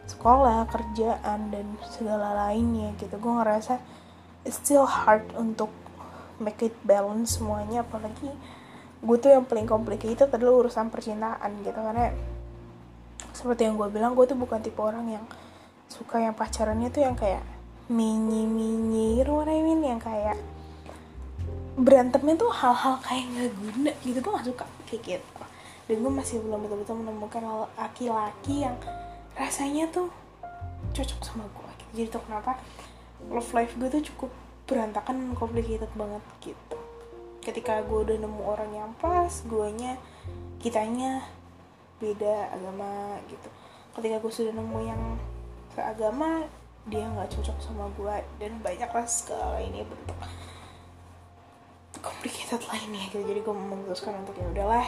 sekolah 0.07 0.67
kerjaan 0.69 1.55
dan 1.55 1.67
segala 1.89 2.35
lainnya 2.47 2.93
gitu. 2.99 3.15
Gue 3.19 3.33
ngerasa 3.39 3.79
it's 4.43 4.59
still 4.59 4.87
hard 4.87 5.23
untuk 5.39 5.71
make 6.43 6.59
it 6.61 6.75
balance 6.83 7.39
semuanya 7.39 7.87
apalagi 7.87 8.31
gue 9.03 9.17
tuh 9.19 9.35
yang 9.35 9.47
paling 9.47 9.67
complicated 9.67 10.31
adalah 10.31 10.67
urusan 10.67 10.91
percintaan 10.91 11.63
gitu. 11.63 11.79
Karena 11.79 12.11
seperti 13.33 13.67
yang 13.67 13.79
gue 13.79 13.89
bilang 13.89 14.13
gue 14.19 14.27
tuh 14.27 14.39
bukan 14.39 14.59
tipe 14.61 14.83
orang 14.83 15.07
yang 15.09 15.25
suka 15.87 16.19
yang 16.19 16.35
pacarannya 16.35 16.89
tuh 16.89 17.05
yang 17.05 17.17
kayak 17.17 17.45
mini 17.93 18.49
mini 18.49 19.21
you 19.21 19.27
know 19.27 19.45
yang 19.45 20.01
kayak 20.01 20.39
berantemnya 21.77 22.37
tuh 22.37 22.53
hal-hal 22.53 23.01
kayak 23.01 23.25
nggak 23.33 23.51
guna 23.57 23.93
gitu. 24.05 24.19
Gue 24.21 24.33
gak 24.37 24.47
suka 24.47 24.65
kayak 24.89 25.03
gitu 25.05 25.52
dan 25.91 25.97
gue 25.99 26.13
masih 26.13 26.39
belum 26.43 26.63
betul-betul 26.67 26.97
menemukan 27.03 27.43
laki-laki 27.79 28.67
yang 28.67 28.77
rasanya 29.35 29.89
tuh 29.91 30.09
cocok 30.93 31.21
sama 31.25 31.45
gue 31.49 31.73
jadi 31.93 32.09
tuh 32.09 32.23
kenapa 32.25 32.57
love 33.29 33.53
life 33.53 33.77
gue 33.77 33.89
tuh 33.93 34.03
cukup 34.13 34.31
berantakan 34.67 35.37
complicated 35.37 35.91
banget 35.93 36.25
gitu. 36.41 36.79
Ketika 37.45 37.85
gue 37.85 37.99
udah 38.09 38.17
nemu 38.17 38.43
orang 38.43 38.71
yang 38.73 38.91
pas 38.97 39.31
guanya 39.45 40.01
kitanya 40.63 41.27
beda 42.01 42.55
agama 42.55 43.21
gitu. 43.29 43.49
Ketika 43.93 44.17
gue 44.25 44.33
sudah 44.33 44.53
nemu 44.57 44.79
yang 44.89 45.03
seagama 45.77 46.49
dia 46.89 47.07
nggak 47.07 47.31
cocok 47.31 47.59
sama 47.63 47.87
gue 47.95 48.17
dan 48.43 48.59
banyak 48.59 48.91
lah 48.91 49.07
segala 49.07 49.61
ini 49.63 49.85
bentuk 49.85 50.19
complicated 52.01 52.63
lainnya 52.73 53.05
gitu. 53.13 53.23
Jadi 53.23 53.41
gue 53.45 53.55
memutuskan 53.55 54.17
untuk 54.25 54.35
ya 54.41 54.49
udahlah 54.49 54.87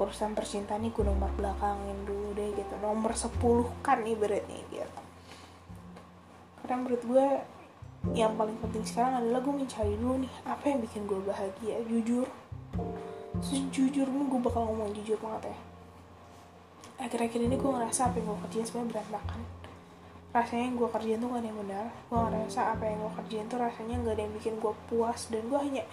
urusan 0.00 0.32
percintaan 0.32 0.80
ini 0.80 0.90
gue 0.96 1.04
nomor 1.04 1.28
belakangin 1.36 2.08
dulu 2.08 2.32
deh 2.32 2.56
gitu. 2.56 2.74
Nomor 2.80 3.12
10 3.12 3.36
kan 3.84 4.00
ibaratnya 4.00 4.60
gitu. 4.72 5.00
Karena 6.64 6.76
menurut 6.80 7.02
gue 7.04 7.26
yang 8.16 8.32
paling 8.32 8.56
penting 8.64 8.80
sekarang 8.88 9.20
adalah 9.20 9.44
gue 9.44 9.54
mencari 9.60 9.92
dulu 10.00 10.24
nih 10.24 10.32
apa 10.48 10.64
yang 10.72 10.80
bikin 10.80 11.04
gue 11.04 11.20
bahagia 11.20 11.76
jujur. 11.84 12.26
Sejujurnya 13.44 14.24
gue 14.24 14.40
bakal 14.40 14.72
ngomong 14.72 14.96
jujur 14.96 15.20
banget 15.20 15.52
ya. 15.52 15.58
Akhir-akhir 17.00 17.40
ini 17.44 17.56
gue 17.60 17.70
ngerasa 17.70 18.08
apa 18.08 18.20
yang 18.20 18.32
gue 18.32 18.38
kerjain 18.48 18.64
sebenarnya 18.64 18.90
berantakan. 18.96 19.40
Rasanya 20.30 20.64
yang 20.64 20.76
gue 20.78 20.88
kerjain 20.88 21.18
tuh 21.20 21.28
gak 21.28 21.40
ada 21.40 21.48
yang 21.48 21.58
benar. 21.60 21.86
Gue 22.08 22.18
ngerasa 22.22 22.60
apa 22.72 22.84
yang 22.88 22.98
gue 23.04 23.12
kerjain 23.20 23.46
tuh 23.48 23.58
rasanya 23.60 23.94
gak 24.04 24.14
ada 24.16 24.22
yang 24.24 24.34
bikin 24.36 24.54
gue 24.60 24.72
puas. 24.88 25.20
Dan 25.28 25.42
gue 25.48 25.60
hanya 25.60 25.84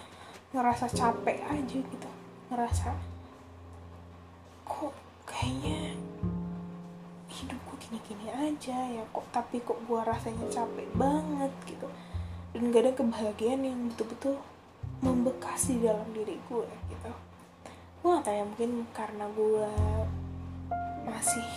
ngerasa 0.56 0.86
capek 0.92 1.38
aja 1.44 1.78
gitu. 1.80 2.10
Ngerasa 2.48 3.17
kok 4.68 4.92
kayaknya 5.24 5.96
hidupku 7.32 7.74
gini-gini 7.80 8.28
aja 8.28 8.78
ya 8.92 9.04
kok 9.08 9.24
tapi 9.32 9.64
kok 9.64 9.80
gue 9.88 10.00
rasanya 10.04 10.44
capek 10.52 10.88
banget 10.92 11.52
gitu. 11.64 11.88
Dan 12.52 12.72
gak 12.72 12.82
ada 12.84 12.92
kebahagiaan 12.96 13.62
yang 13.64 13.78
betul-betul 13.92 14.36
membekas 15.00 15.72
di 15.72 15.80
dalam 15.80 16.08
diri 16.12 16.36
gue 16.48 16.68
gitu. 16.92 17.12
Gue 18.04 18.08
gak 18.18 18.24
tahu 18.28 18.36
ya 18.36 18.44
mungkin 18.44 18.70
karena 18.92 19.24
gue 19.32 19.68
masih 21.08 21.48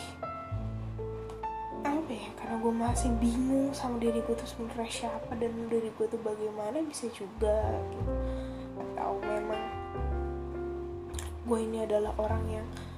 apa 1.81 2.11
ya 2.11 2.29
karena 2.39 2.55
gue 2.61 2.73
masih 2.75 3.09
bingung 3.19 3.73
sama 3.75 3.99
diri 3.99 4.23
gue 4.23 4.35
tuh 4.35 4.47
sebenarnya 4.47 4.87
siapa 4.87 5.31
dan 5.35 5.51
diri 5.67 5.91
gue 5.95 6.05
tuh 6.07 6.21
bagaimana 6.23 6.79
bisa 6.85 7.11
juga 7.11 7.59
gitu. 7.91 8.13
Atau 8.79 9.19
memang 9.23 9.63
gue 11.41 11.59
ini 11.59 11.83
adalah 11.83 12.13
orang 12.21 12.43
yang 12.47 12.67
ya 12.67 12.90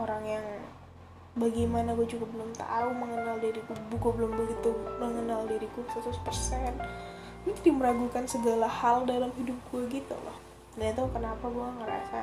orang 0.00 0.24
yang 0.24 0.46
bagaimana 1.36 1.94
gue 1.94 2.08
juga 2.08 2.26
belum 2.32 2.50
tahu 2.56 2.88
mengenal 2.96 3.36
diriku 3.38 3.72
gue 3.76 4.12
belum 4.16 4.32
begitu 4.34 4.70
mengenal 4.98 5.46
diriku 5.46 5.84
100% 5.92 6.20
gue 7.40 7.52
jadi 7.56 7.72
meragukan 7.72 8.28
segala 8.28 8.68
hal 8.68 9.08
dalam 9.08 9.32
hidup 9.40 9.56
gue 9.72 9.82
gitu 9.88 10.12
loh. 10.12 10.36
Dan 10.76 10.92
itu 10.92 11.04
kenapa 11.08 11.48
gue 11.48 11.68
ngerasa 11.80 12.18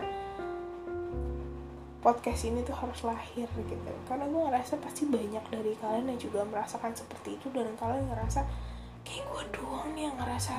podcast 2.06 2.42
ini 2.46 2.62
tuh 2.62 2.78
harus 2.78 3.02
lahir 3.02 3.50
gitu. 3.50 3.92
Karena 4.06 4.30
gue 4.30 4.42
ngerasa 4.46 4.78
pasti 4.78 5.10
banyak 5.10 5.42
dari 5.50 5.74
kalian 5.82 6.14
yang 6.14 6.20
juga 6.22 6.46
merasakan 6.46 6.94
seperti 6.94 7.42
itu 7.42 7.50
dan 7.50 7.74
kalian 7.82 8.06
ngerasa 8.14 8.46
kayak 9.02 9.26
gue 9.26 9.44
doang 9.58 9.94
yang 9.98 10.14
ngerasa 10.22 10.54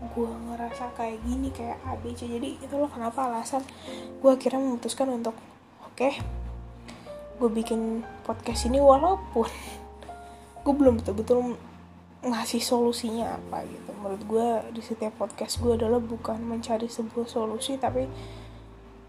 gue 0.00 0.32
ngerasa 0.32 0.96
kayak 0.96 1.20
gini 1.28 1.52
kayak 1.52 1.76
ABC 1.84 2.24
jadi 2.24 2.56
itu 2.56 2.72
loh 2.72 2.88
kenapa 2.88 3.28
alasan 3.28 3.60
gue 4.16 4.30
akhirnya 4.32 4.56
memutuskan 4.56 5.12
untuk 5.12 5.36
oke. 5.90 5.98
Okay, 5.98 6.14
gue 7.40 7.50
bikin 7.50 8.06
podcast 8.22 8.70
ini 8.70 8.78
walaupun 8.78 9.48
gue 10.62 10.74
belum 10.76 11.02
betul-betul 11.02 11.58
ngasih 12.22 12.62
solusinya 12.62 13.34
apa 13.34 13.66
gitu. 13.66 13.90
Menurut 13.98 14.22
gue 14.28 14.48
di 14.76 14.82
setiap 14.84 15.18
podcast 15.18 15.58
gue 15.58 15.74
adalah 15.74 15.98
bukan 15.98 16.38
mencari 16.46 16.86
sebuah 16.86 17.26
solusi 17.26 17.74
tapi 17.80 18.06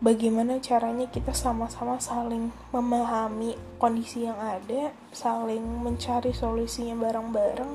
bagaimana 0.01 0.57
caranya 0.63 1.05
kita 1.11 1.35
sama-sama 1.35 2.01
saling 2.01 2.49
memahami 2.73 3.53
kondisi 3.77 4.25
yang 4.25 4.39
ada 4.39 4.95
saling 5.13 5.61
mencari 5.61 6.33
solusinya 6.33 6.97
bareng-bareng. 6.97 7.71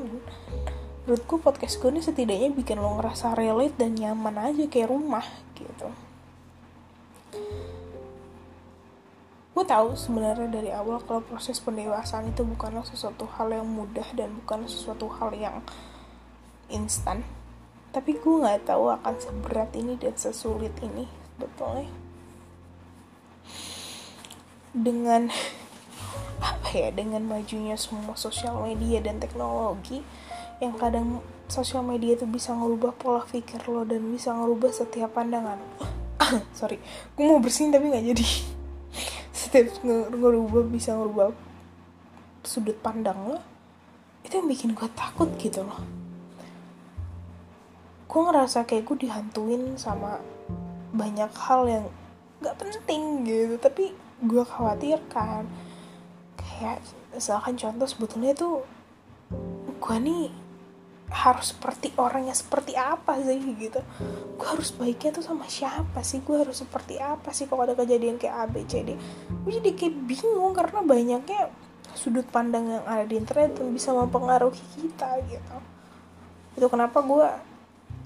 Menurutku 1.07 1.39
podcast 1.39 1.79
gue 1.79 1.95
ini 1.95 2.03
setidaknya 2.03 2.51
bikin 2.51 2.83
lo 2.83 2.99
ngerasa 2.99 3.39
relate 3.39 3.79
dan 3.79 3.95
nyaman 3.95 4.51
aja 4.51 4.67
kayak 4.67 4.91
rumah 4.91 5.23
gitu 5.55 5.87
gue 9.57 9.65
tahu 9.65 9.97
sebenarnya 9.97 10.53
dari 10.53 10.69
awal 10.69 11.01
kalau 11.01 11.25
proses 11.25 11.57
pendewasaan 11.65 12.29
itu 12.29 12.45
bukanlah 12.45 12.85
sesuatu 12.85 13.25
hal 13.25 13.49
yang 13.49 13.65
mudah 13.65 14.05
dan 14.13 14.37
bukan 14.45 14.69
sesuatu 14.69 15.09
hal 15.17 15.33
yang 15.33 15.65
instan. 16.69 17.25
Tapi 17.89 18.21
gue 18.21 18.45
nggak 18.45 18.69
tahu 18.69 18.93
akan 18.93 19.17
seberat 19.17 19.73
ini 19.73 19.97
dan 19.97 20.13
sesulit 20.13 20.77
ini 20.85 21.09
sebetulnya. 21.09 21.89
Dengan 24.77 25.33
apa 26.53 26.69
ya 26.77 26.93
dengan 26.93 27.25
majunya 27.25 27.81
semua 27.81 28.13
sosial 28.13 28.61
media 28.61 29.01
dan 29.01 29.25
teknologi 29.25 30.05
yang 30.61 30.77
kadang 30.77 31.25
sosial 31.49 31.81
media 31.81 32.13
itu 32.13 32.29
bisa 32.29 32.53
ngerubah 32.53 32.93
pola 33.01 33.25
pikir 33.25 33.65
lo 33.73 33.89
dan 33.89 34.05
bisa 34.13 34.37
ngerubah 34.37 34.69
setiap 34.69 35.17
pandangan. 35.17 35.57
Sorry 36.61 36.77
gue 37.17 37.25
mau 37.25 37.41
bersihin 37.41 37.73
tapi 37.73 37.89
nggak 37.89 38.05
jadi 38.13 38.56
setiap 39.57 39.81
ngerubah 40.13 40.69
bisa 40.69 40.93
ngerubah 40.93 41.33
sudut 42.45 42.77
pandang 42.85 43.17
lo 43.25 43.41
itu 44.21 44.37
yang 44.37 44.51
bikin 44.51 44.75
gue 44.75 44.89
takut 44.93 45.31
gitu 45.39 45.63
loh. 45.63 45.81
Gue 48.11 48.21
ngerasa 48.27 48.67
kayak 48.67 48.85
gue 48.91 49.07
dihantuin 49.07 49.79
sama 49.79 50.19
banyak 50.93 51.31
hal 51.31 51.63
yang 51.71 51.85
gak 52.43 52.59
penting 52.61 53.25
gitu 53.25 53.57
tapi 53.57 53.97
gue 54.25 54.45
khawatir 54.45 55.01
kan 55.09 55.49
kayak 56.37 56.81
misalkan 57.13 57.57
contoh 57.57 57.89
sebetulnya 57.89 58.33
tuh 58.37 58.65
gue 59.77 59.97
nih 60.01 60.29
harus 61.07 61.55
seperti 61.55 61.95
orangnya 61.95 62.35
seperti 62.35 62.75
apa 62.75 63.15
sih 63.23 63.39
gitu. 63.39 63.79
Gue 64.35 64.47
harus 64.47 64.75
baiknya 64.75 65.15
tuh 65.15 65.25
sama 65.25 65.47
siapa 65.47 66.03
sih? 66.03 66.19
Gue 66.27 66.43
harus 66.43 66.59
seperti 66.59 66.99
apa 66.99 67.31
sih 67.31 67.47
kalau 67.47 67.63
ada 67.63 67.79
kejadian 67.79 68.19
kayak 68.19 68.35
A 68.35 68.45
B 68.51 68.67
C 68.67 68.83
D? 68.83 68.99
Gue 69.47 69.53
jadi 69.63 69.71
kayak 69.75 69.95
bingung 70.03 70.51
karena 70.51 70.83
banyaknya 70.83 71.41
sudut 71.95 72.27
pandang 72.29 72.69
yang 72.69 72.85
ada 72.85 73.07
di 73.07 73.17
internet 73.17 73.57
yang 73.57 73.71
bisa 73.71 73.95
mempengaruhi 73.95 74.61
kita 74.77 75.17
gitu. 75.31 75.57
Itu 76.59 76.67
kenapa 76.67 77.01
gue 77.01 77.27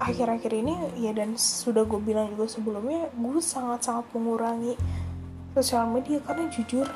akhir-akhir 0.01 0.51
ini 0.53 0.73
ya 1.01 1.13
dan 1.13 1.37
sudah 1.37 1.85
gue 1.85 2.01
bilang 2.01 2.29
juga 2.33 2.49
sebelumnya 2.49 3.09
gue 3.13 3.41
sangat-sangat 3.41 4.09
mengurangi 4.13 4.73
sosial 5.53 5.89
media 5.89 6.17
karena 6.23 6.47
jujur 6.49 6.87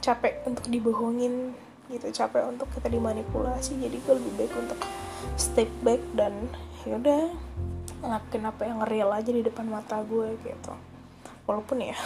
capek 0.00 0.44
untuk 0.48 0.66
dibohongin 0.68 1.52
gitu 1.90 2.06
capek 2.14 2.46
untuk 2.46 2.70
kita 2.72 2.86
dimanipulasi 2.88 3.76
jadi 3.76 3.96
gue 3.98 4.14
lebih 4.16 4.32
baik 4.38 4.52
untuk 4.56 4.80
step 5.36 5.68
back 5.82 6.00
dan 6.14 6.32
yaudah 6.88 7.28
ngelakuin 8.00 8.44
apa 8.48 8.62
yang 8.64 8.80
real 8.88 9.10
aja 9.12 9.30
di 9.30 9.44
depan 9.44 9.68
mata 9.68 10.00
gue 10.00 10.36
gitu. 10.40 10.72
Walaupun 11.44 11.84
ya 11.84 11.96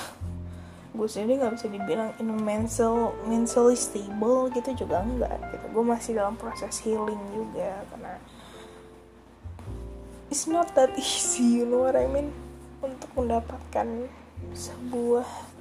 gue 0.95 1.09
sendiri 1.11 1.43
nggak 1.43 1.55
bisa 1.59 1.67
dibilang 1.67 2.11
in 2.23 2.31
mental 2.39 3.15
mentally 3.27 3.75
stable 3.75 4.51
gitu 4.51 4.87
juga 4.87 5.03
enggak 5.03 5.39
gitu. 5.55 5.65
Gue 5.71 5.85
masih 5.87 6.19
dalam 6.19 6.35
proses 6.35 6.83
healing 6.83 7.21
juga 7.31 7.83
karena 7.95 8.15
it's 10.31 10.51
not 10.51 10.71
that 10.75 10.91
easy 10.99 11.63
you 11.63 11.67
know 11.67 11.87
what 11.87 11.95
I 11.95 12.11
mean? 12.11 12.35
Untuk 12.83 13.11
mendapatkan 13.15 14.11
sebuah 14.53 15.54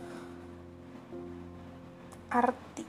arti 2.33 2.85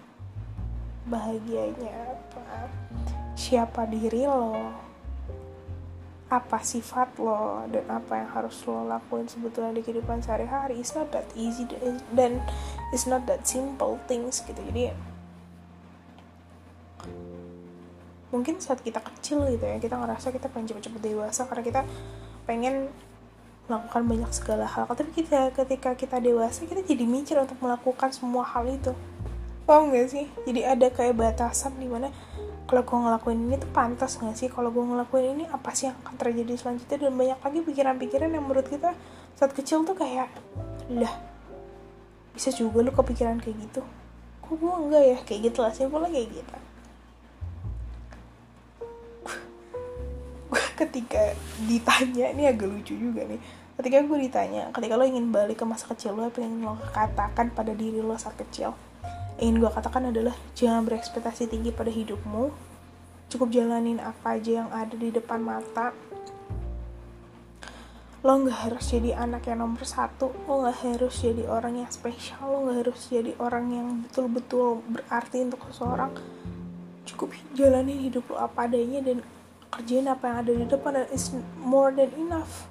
bahagianya 1.05 2.17
apa? 2.17 2.73
Siapa 3.37 3.85
diri 3.85 4.25
lo? 4.25 4.57
Apa 6.33 6.65
sifat 6.65 7.21
lo? 7.21 7.69
Dan 7.69 7.85
apa 7.93 8.25
yang 8.25 8.31
harus 8.33 8.57
lo 8.65 8.89
lakuin 8.89 9.29
sebetulnya 9.29 9.77
di 9.77 9.85
kehidupan 9.85 10.25
sehari-hari? 10.25 10.81
It's 10.81 10.97
not 10.97 11.13
that 11.13 11.29
easy 11.37 11.69
dan 12.17 12.41
it's 12.89 13.05
not 13.05 13.29
that 13.29 13.45
simple 13.45 14.01
things 14.09 14.41
gitu. 14.41 14.57
Jadi 14.57 14.97
mungkin 18.33 18.59
saat 18.59 18.83
kita 18.83 18.99
kecil 18.99 19.47
gitu 19.47 19.63
ya 19.63 19.79
kita 19.79 19.95
ngerasa 19.95 20.35
kita 20.35 20.51
pengen 20.51 20.75
cepet-cepet 20.75 21.01
dewasa 21.07 21.47
karena 21.47 21.63
kita 21.63 21.81
pengen 22.51 22.91
melakukan 23.71 24.03
banyak 24.09 24.31
segala 24.35 24.67
hal. 24.67 24.91
Tapi 24.91 25.13
kita 25.15 25.53
ketika 25.53 25.93
kita 25.95 26.17
dewasa 26.19 26.65
kita 26.65 26.81
jadi 26.81 27.05
mikir 27.05 27.37
untuk 27.39 27.61
melakukan 27.61 28.11
semua 28.11 28.43
hal 28.43 28.67
itu 28.67 28.91
paham 29.65 29.93
gak 29.93 30.09
sih? 30.13 30.29
Jadi 30.45 30.61
ada 30.65 30.87
kayak 30.93 31.17
batasan 31.17 31.77
di 31.81 31.89
mana 31.89 32.13
kalau 32.65 32.81
gue 32.81 32.97
ngelakuin 32.97 33.41
ini 33.49 33.57
tuh 33.61 33.71
pantas 33.73 34.17
gak 34.21 34.37
sih? 34.37 34.49
Kalau 34.53 34.69
gue 34.73 34.85
ngelakuin 34.85 35.41
ini 35.41 35.45
apa 35.49 35.73
sih 35.73 35.89
yang 35.89 35.97
akan 36.05 36.15
terjadi 36.17 36.53
selanjutnya? 36.57 36.97
Dan 37.09 37.13
banyak 37.17 37.39
lagi 37.41 37.59
pikiran-pikiran 37.65 38.31
yang 38.33 38.45
menurut 38.45 38.69
kita 38.69 38.93
saat 39.35 39.53
kecil 39.53 39.83
tuh 39.83 39.97
kayak 39.99 40.31
lah 40.93 41.13
bisa 42.37 42.51
juga 42.53 42.85
lu 42.85 42.93
kepikiran 42.93 43.41
kayak 43.41 43.57
gitu. 43.69 43.83
Kok 44.45 44.55
gue 44.61 44.73
enggak 44.89 45.05
ya? 45.05 45.19
Kayak 45.25 45.41
gitu 45.51 45.59
lah 45.65 45.73
simpelnya 45.73 46.11
kayak 46.13 46.29
gitu. 46.31 46.55
Gue 50.53 50.63
ketika 50.79 51.23
ditanya 51.65 52.27
ini 52.37 52.43
agak 52.47 52.69
lucu 52.69 52.95
juga 52.95 53.25
nih. 53.25 53.41
Ketika 53.75 54.07
gue 54.07 54.19
ditanya 54.23 54.71
ketika 54.71 54.95
lo 54.95 55.03
ingin 55.03 55.35
balik 55.35 55.59
ke 55.59 55.65
masa 55.67 55.91
kecil 55.91 56.15
lo 56.15 56.31
apa 56.31 56.39
yang 56.39 56.63
lo 56.63 56.79
katakan 56.95 57.51
pada 57.51 57.75
diri 57.75 57.99
lo 57.99 58.15
saat 58.15 58.39
kecil 58.39 58.71
ingin 59.43 59.59
gue 59.59 59.71
katakan 59.71 60.15
adalah 60.15 60.35
jangan 60.55 60.87
berekspektasi 60.87 61.51
tinggi 61.51 61.75
pada 61.75 61.91
hidupmu. 61.91 62.55
Cukup 63.27 63.51
jalanin 63.51 63.99
apa 63.99 64.39
aja 64.39 64.63
yang 64.63 64.71
ada 64.71 64.95
di 64.95 65.11
depan 65.11 65.43
mata. 65.43 65.91
Lo 68.23 68.41
nggak 68.41 68.71
harus 68.71 68.95
jadi 68.95 69.19
anak 69.19 69.51
yang 69.51 69.67
nomor 69.67 69.83
satu. 69.83 70.31
Lo 70.47 70.63
nggak 70.63 70.79
harus 70.87 71.19
jadi 71.19 71.51
orang 71.51 71.83
yang 71.83 71.91
spesial. 71.91 72.47
Lo 72.47 72.59
nggak 72.71 72.79
harus 72.87 73.01
jadi 73.11 73.35
orang 73.43 73.67
yang 73.75 73.89
betul-betul 74.07 74.87
berarti 74.87 75.43
untuk 75.43 75.67
seseorang. 75.67 76.15
Cukup 77.05 77.35
jalanin 77.59 78.01
hidup 78.01 78.25
lo 78.31 78.39
apa 78.39 78.71
adanya 78.71 79.03
dan 79.03 79.19
kerjain 79.69 80.07
apa 80.07 80.25
yang 80.31 80.37
ada 80.47 80.53
di 80.55 80.65
depan. 80.71 80.93
Dan 80.95 81.07
is 81.11 81.35
more 81.59 81.91
than 81.91 82.15
enough. 82.15 82.71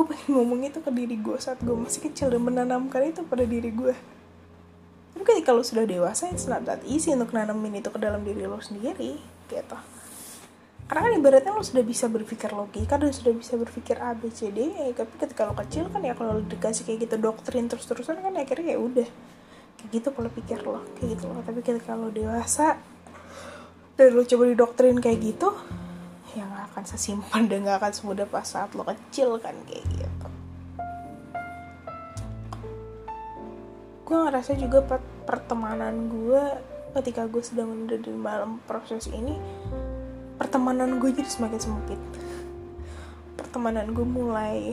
Gue 0.00 0.08
pengen 0.08 0.32
ngomong 0.32 0.64
itu 0.64 0.80
ke 0.80 0.90
diri 0.96 1.20
gue 1.20 1.36
saat 1.36 1.60
gue 1.60 1.76
masih 1.76 2.08
kecil 2.08 2.32
dan 2.32 2.40
menanamkan 2.40 3.04
itu 3.04 3.20
pada 3.26 3.44
diri 3.44 3.68
gue 3.68 3.92
ketika 5.28 5.52
lo 5.52 5.60
sudah 5.60 5.84
dewasa 5.84 6.32
it's 6.32 6.48
not 6.48 6.64
that 6.64 6.80
easy 6.88 7.12
untuk 7.12 7.36
nanamin 7.36 7.84
itu 7.84 7.92
ke 7.92 8.00
dalam 8.00 8.24
diri 8.24 8.48
lo 8.48 8.56
sendiri 8.64 9.20
gitu. 9.52 9.76
Karena 10.88 11.04
kan 11.04 11.12
ibaratnya 11.20 11.52
lo 11.52 11.60
sudah 11.60 11.84
bisa 11.84 12.08
berpikir 12.08 12.48
logika 12.56 12.96
dan 12.96 13.12
sudah 13.12 13.36
bisa 13.36 13.60
berpikir 13.60 14.00
A 14.00 14.16
B 14.16 14.32
C 14.32 14.48
D 14.48 14.72
ya 14.72 14.88
tapi 14.96 15.20
ketika 15.20 15.44
lo 15.44 15.52
kecil 15.52 15.92
kan 15.92 16.00
ya 16.00 16.16
kalau 16.16 16.40
dikasih 16.40 16.88
kayak 16.88 17.04
gitu 17.04 17.20
doktrin 17.20 17.68
terus 17.68 17.84
terusan 17.84 18.24
kan 18.24 18.32
akhirnya 18.32 18.72
ya 18.72 18.80
udah. 18.80 19.08
Kayak 19.78 19.90
gitu 19.92 20.08
pola 20.16 20.32
pikir 20.32 20.64
lo 20.64 20.82
kayak 20.96 21.20
gitu 21.20 21.28
loh. 21.28 21.44
Tapi 21.44 21.60
ketika 21.60 21.92
lo 21.92 22.08
dewasa 22.08 22.80
dan 24.00 24.08
lo 24.16 24.24
coba 24.24 24.42
didoktrin 24.48 24.96
kayak 24.96 25.20
gitu 25.20 25.52
ya 26.36 26.48
nggak 26.48 26.72
akan 26.72 26.84
sesimpan 26.88 27.52
dan 27.52 27.68
nggak 27.68 27.84
akan 27.84 27.92
semudah 27.92 28.24
pas 28.24 28.48
saat 28.48 28.72
lo 28.72 28.86
kecil 28.88 29.36
kan 29.44 29.52
kayak 29.68 29.84
gitu. 29.92 30.28
Gue 34.08 34.18
ngerasa 34.24 34.56
juga 34.56 34.80
pertemanan 35.28 36.08
gue 36.08 36.40
ketika 36.96 37.28
gue 37.28 37.44
sedang 37.44 37.84
ada 37.84 38.00
di 38.00 38.08
dalam 38.08 38.64
proses 38.64 39.12
ini 39.12 39.36
pertemanan 40.40 40.96
gue 40.96 41.12
jadi 41.12 41.28
semakin 41.28 41.60
sempit. 41.60 42.00
Pertemanan 43.36 43.92
gue 43.92 44.08
mulai 44.08 44.72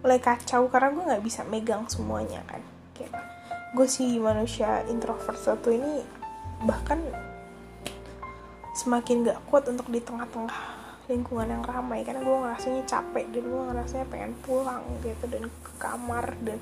mulai 0.00 0.20
kacau 0.24 0.72
karena 0.72 0.88
gue 0.96 1.04
nggak 1.04 1.24
bisa 1.28 1.44
megang 1.44 1.84
semuanya 1.92 2.40
kan. 2.48 2.64
Kayak 2.96 3.12
gue 3.76 3.84
sih 3.84 4.16
manusia 4.16 4.80
introvert 4.88 5.36
satu 5.36 5.68
ini 5.68 6.00
bahkan 6.64 7.04
semakin 8.72 9.24
gak 9.24 9.40
kuat 9.48 9.68
untuk 9.68 9.88
di 9.92 10.00
tengah-tengah 10.00 10.56
lingkungan 11.08 11.48
yang 11.48 11.64
ramai 11.64 12.04
karena 12.04 12.24
gue 12.24 12.36
ngerasanya 12.44 12.82
capek 12.88 13.24
dan 13.32 13.44
gue 13.44 13.62
ngerasanya 13.72 14.06
pengen 14.08 14.32
pulang 14.44 14.84
gitu 15.04 15.24
dan 15.28 15.44
ke 15.48 15.72
kamar 15.76 16.32
dan 16.44 16.60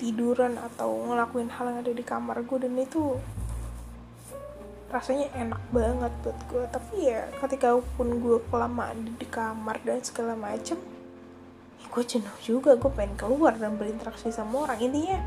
tiduran 0.00 0.58
atau 0.58 0.90
ngelakuin 1.06 1.50
hal 1.50 1.70
yang 1.70 1.78
ada 1.82 1.92
di 1.94 2.04
kamar 2.04 2.42
gue 2.42 2.58
dan 2.66 2.74
itu 2.78 3.18
rasanya 4.90 5.26
enak 5.34 5.62
banget 5.74 6.12
buat 6.22 6.38
gue 6.50 6.64
tapi 6.70 7.10
ya 7.10 7.26
ketika 7.42 7.74
pun 7.98 8.22
gue 8.22 8.38
kelamaan 8.46 9.18
di, 9.18 9.26
kamar 9.26 9.82
dan 9.82 9.98
segala 10.06 10.38
macem 10.38 10.78
ya 11.82 11.86
gue 11.90 12.04
jenuh 12.04 12.36
juga. 12.42 12.74
Gue 12.74 12.90
pengen 12.90 13.14
keluar 13.14 13.54
dan 13.54 13.78
berinteraksi 13.78 14.34
sama 14.34 14.66
orang. 14.66 14.82
Intinya 14.82 15.18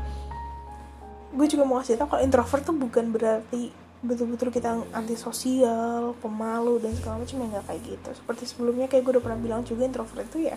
gue 1.32 1.46
juga 1.48 1.64
mau 1.64 1.80
kasih 1.80 2.00
tau 2.00 2.08
kalau 2.08 2.24
introvert 2.24 2.64
tuh 2.64 2.76
bukan 2.76 3.12
berarti 3.12 3.72
betul-betul 3.98 4.54
kita 4.54 4.78
antisosial, 4.94 6.14
pemalu 6.22 6.78
dan 6.78 6.94
segala 6.94 7.24
macam 7.24 7.36
yang 7.42 7.50
gak 7.56 7.66
kayak 7.72 7.82
gitu. 7.84 8.08
Seperti 8.14 8.42
sebelumnya 8.46 8.86
kayak 8.86 9.02
gue 9.04 9.12
udah 9.18 9.24
pernah 9.24 9.40
bilang 9.40 9.62
juga 9.64 9.88
introvert 9.88 10.28
itu 10.28 10.52
ya 10.52 10.56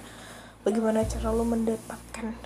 bagaimana 0.62 1.02
cara 1.10 1.34
lo 1.34 1.42
mendapatkan 1.42 2.38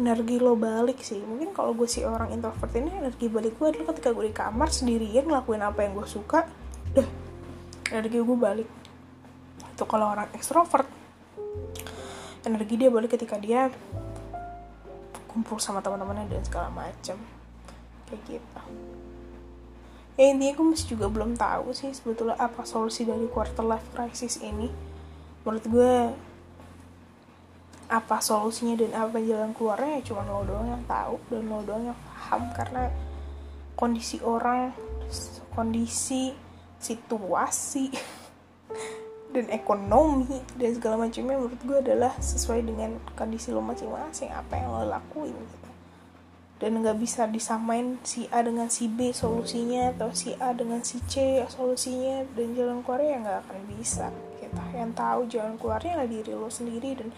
energi 0.00 0.40
lo 0.40 0.56
balik 0.56 1.00
sih. 1.04 1.20
Mungkin 1.20 1.52
kalau 1.52 1.76
gue 1.76 1.88
sih 1.88 2.06
orang 2.06 2.32
introvert 2.32 2.72
ini 2.76 2.92
energi 2.92 3.28
balik 3.28 3.58
gue 3.60 3.66
adalah 3.72 3.92
ketika 3.92 4.14
gue 4.16 4.24
di 4.28 4.34
kamar 4.34 4.68
sendirian 4.72 5.28
ngelakuin 5.28 5.62
apa 5.64 5.84
yang 5.84 5.92
gue 5.98 6.06
suka 6.08 6.48
deh 6.96 7.08
energi 7.92 8.18
gue 8.20 8.38
balik. 8.38 8.68
Itu 9.76 9.84
kalau 9.84 10.12
orang 10.16 10.32
ekstrovert 10.32 10.88
energi 12.48 12.74
dia 12.80 12.88
balik 12.88 13.12
ketika 13.14 13.36
dia 13.36 13.68
kumpul 15.28 15.56
sama 15.60 15.80
teman-temannya 15.80 16.28
dan 16.28 16.44
segala 16.44 16.68
macam 16.72 17.16
kayak 18.08 18.20
gitu. 18.28 18.60
Ya 20.20 20.28
intinya 20.28 20.52
gue 20.60 20.66
masih 20.76 20.86
juga 20.92 21.08
belum 21.08 21.40
tahu 21.40 21.72
sih 21.72 21.88
sebetulnya 21.96 22.36
apa 22.36 22.68
solusi 22.68 23.08
dari 23.08 23.24
quarter 23.32 23.64
life 23.64 23.88
crisis 23.96 24.40
ini. 24.44 24.68
Menurut 25.42 25.64
gue 25.64 25.94
apa 27.92 28.24
solusinya 28.24 28.80
dan 28.80 28.96
apa 28.96 29.20
jalan 29.20 29.52
keluarnya 29.52 30.00
ya 30.00 30.02
cuma 30.08 30.24
lo 30.24 30.48
doang 30.48 30.72
yang 30.72 30.84
tahu 30.88 31.20
dan 31.28 31.44
lo 31.44 31.60
doang 31.60 31.84
yang 31.92 31.98
paham. 32.08 32.42
Karena 32.56 32.88
kondisi 33.76 34.16
orang 34.24 34.72
kondisi 35.52 36.32
situasi 36.80 37.92
dan 39.36 39.46
ekonomi 39.52 40.40
dan 40.56 40.72
segala 40.72 41.04
macamnya 41.04 41.36
menurut 41.36 41.60
gue 41.60 41.78
adalah 41.84 42.16
sesuai 42.16 42.64
dengan 42.64 42.96
kondisi 43.12 43.52
lo 43.52 43.60
masing-masing 43.60 44.32
apa 44.32 44.56
yang 44.56 44.72
lo 44.72 44.88
lakuin 44.88 45.36
gitu. 45.36 45.68
Dan 46.64 46.78
nggak 46.78 46.96
bisa 46.96 47.28
disamain 47.28 48.00
si 48.06 48.24
A 48.32 48.40
dengan 48.40 48.70
si 48.72 48.88
B 48.88 49.12
solusinya 49.12 49.92
atau 49.92 50.14
si 50.14 50.32
A 50.40 50.56
dengan 50.56 50.80
si 50.80 51.02
C 51.10 51.44
solusinya 51.50 52.24
dan 52.32 52.56
jalan 52.56 52.80
keluarnya 52.80 53.20
nggak 53.20 53.38
akan 53.44 53.60
bisa 53.76 54.08
kita 54.38 54.62
yang 54.76 54.92
tahu 54.92 55.26
jalan 55.26 55.56
keluarnya 55.56 55.96
adalah 55.98 56.10
diri 56.12 56.32
lo 56.36 56.46
sendiri 56.52 56.90
dan 56.94 57.08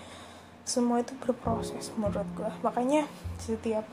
semua 0.65 1.01
itu 1.05 1.13
berproses 1.21 1.93
menurut 1.95 2.27
gue 2.35 2.51
makanya 2.65 3.05
setiap 3.41 3.85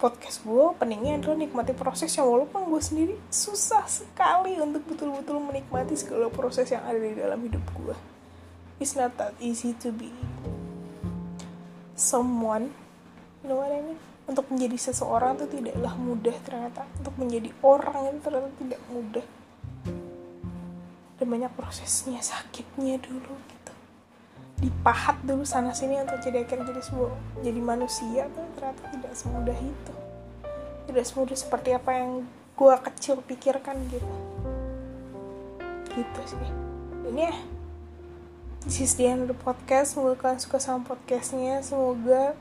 podcast 0.00 0.42
gue 0.42 0.74
peningnya 0.80 1.22
adalah 1.22 1.38
nikmati 1.38 1.72
proses 1.76 2.10
yang 2.18 2.26
walaupun 2.26 2.66
gue 2.66 2.82
sendiri 2.82 3.14
susah 3.30 3.86
sekali 3.86 4.58
untuk 4.58 4.82
betul-betul 4.88 5.38
menikmati 5.38 5.94
segala 5.94 6.26
proses 6.32 6.66
yang 6.72 6.82
ada 6.82 6.98
di 6.98 7.14
dalam 7.14 7.38
hidup 7.38 7.62
gue 7.78 7.96
it's 8.82 8.98
not 8.98 9.14
that 9.20 9.36
easy 9.38 9.76
to 9.78 9.94
be 9.94 10.10
someone 11.94 12.74
you 13.42 13.50
know 13.50 13.58
what 13.58 13.74
I 13.74 13.82
mean? 13.82 13.98
Untuk 14.22 14.46
menjadi 14.54 14.78
seseorang 14.78 15.34
itu 15.34 15.58
tidaklah 15.58 15.98
mudah 15.98 16.36
ternyata. 16.46 16.86
Untuk 17.02 17.14
menjadi 17.18 17.50
orang 17.66 18.14
itu 18.14 18.18
ternyata 18.22 18.50
tidak 18.54 18.80
mudah. 18.86 19.26
Dan 21.18 21.26
banyak 21.26 21.52
prosesnya 21.58 22.22
sakitnya 22.22 23.02
dulu 23.02 23.34
dipahat 24.62 25.18
dulu 25.26 25.42
sana 25.42 25.74
sini 25.74 25.98
untuk 25.98 26.22
jadi 26.22 26.46
akhirnya 26.46 26.70
jadi 26.70 26.82
sebuah 26.86 27.12
jadi 27.42 27.60
manusia 27.60 28.30
tuh 28.30 28.46
ternyata 28.54 28.82
tidak 28.94 29.12
semudah 29.18 29.58
itu. 29.58 29.94
Tidak 30.86 31.04
semudah 31.04 31.34
seperti 31.34 31.74
apa 31.74 31.90
yang 31.98 32.22
gue 32.54 32.74
kecil 32.86 33.18
pikirkan 33.26 33.74
gitu. 33.90 34.06
Gitu 35.90 36.20
sih. 36.30 36.50
Ini 37.10 37.22
ya 37.26 37.34
this 38.62 38.78
is 38.78 38.94
the 38.94 39.10
end 39.10 39.26
of 39.26 39.34
the 39.34 39.38
podcast. 39.42 39.98
Semoga 39.98 40.14
kalian 40.14 40.38
suka 40.38 40.62
sama 40.62 40.86
podcastnya. 40.86 41.58
Semoga 41.66 42.38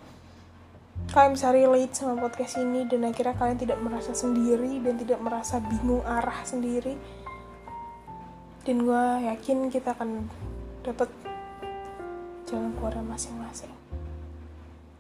kalian 1.10 1.34
bisa 1.34 1.50
relate 1.50 1.98
sama 1.98 2.22
podcast 2.22 2.62
ini 2.62 2.86
dan 2.86 3.02
akhirnya 3.10 3.34
kalian 3.34 3.58
tidak 3.58 3.82
merasa 3.82 4.14
sendiri 4.14 4.78
dan 4.86 4.94
tidak 5.02 5.18
merasa 5.18 5.58
bingung 5.58 6.06
arah 6.06 6.46
sendiri. 6.46 6.94
Dan 8.62 8.86
gue 8.86 9.06
yakin 9.26 9.74
kita 9.74 9.98
akan 9.98 10.30
dapat 10.86 11.10
jalan 12.52 12.76
keluar 12.76 13.00
masing-masing. 13.00 13.72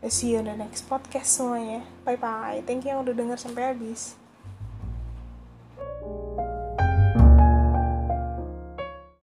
See 0.07 0.33
you 0.33 0.39
in 0.39 0.47
the 0.47 0.55
next 0.55 0.87
podcast 0.87 1.29
semuanya. 1.29 1.83
Bye 2.07 2.17
bye. 2.17 2.63
Thank 2.63 2.87
you 2.87 2.95
yang 2.95 3.03
udah 3.03 3.13
denger 3.13 3.37
sampai 3.37 3.75
habis. 3.75 4.17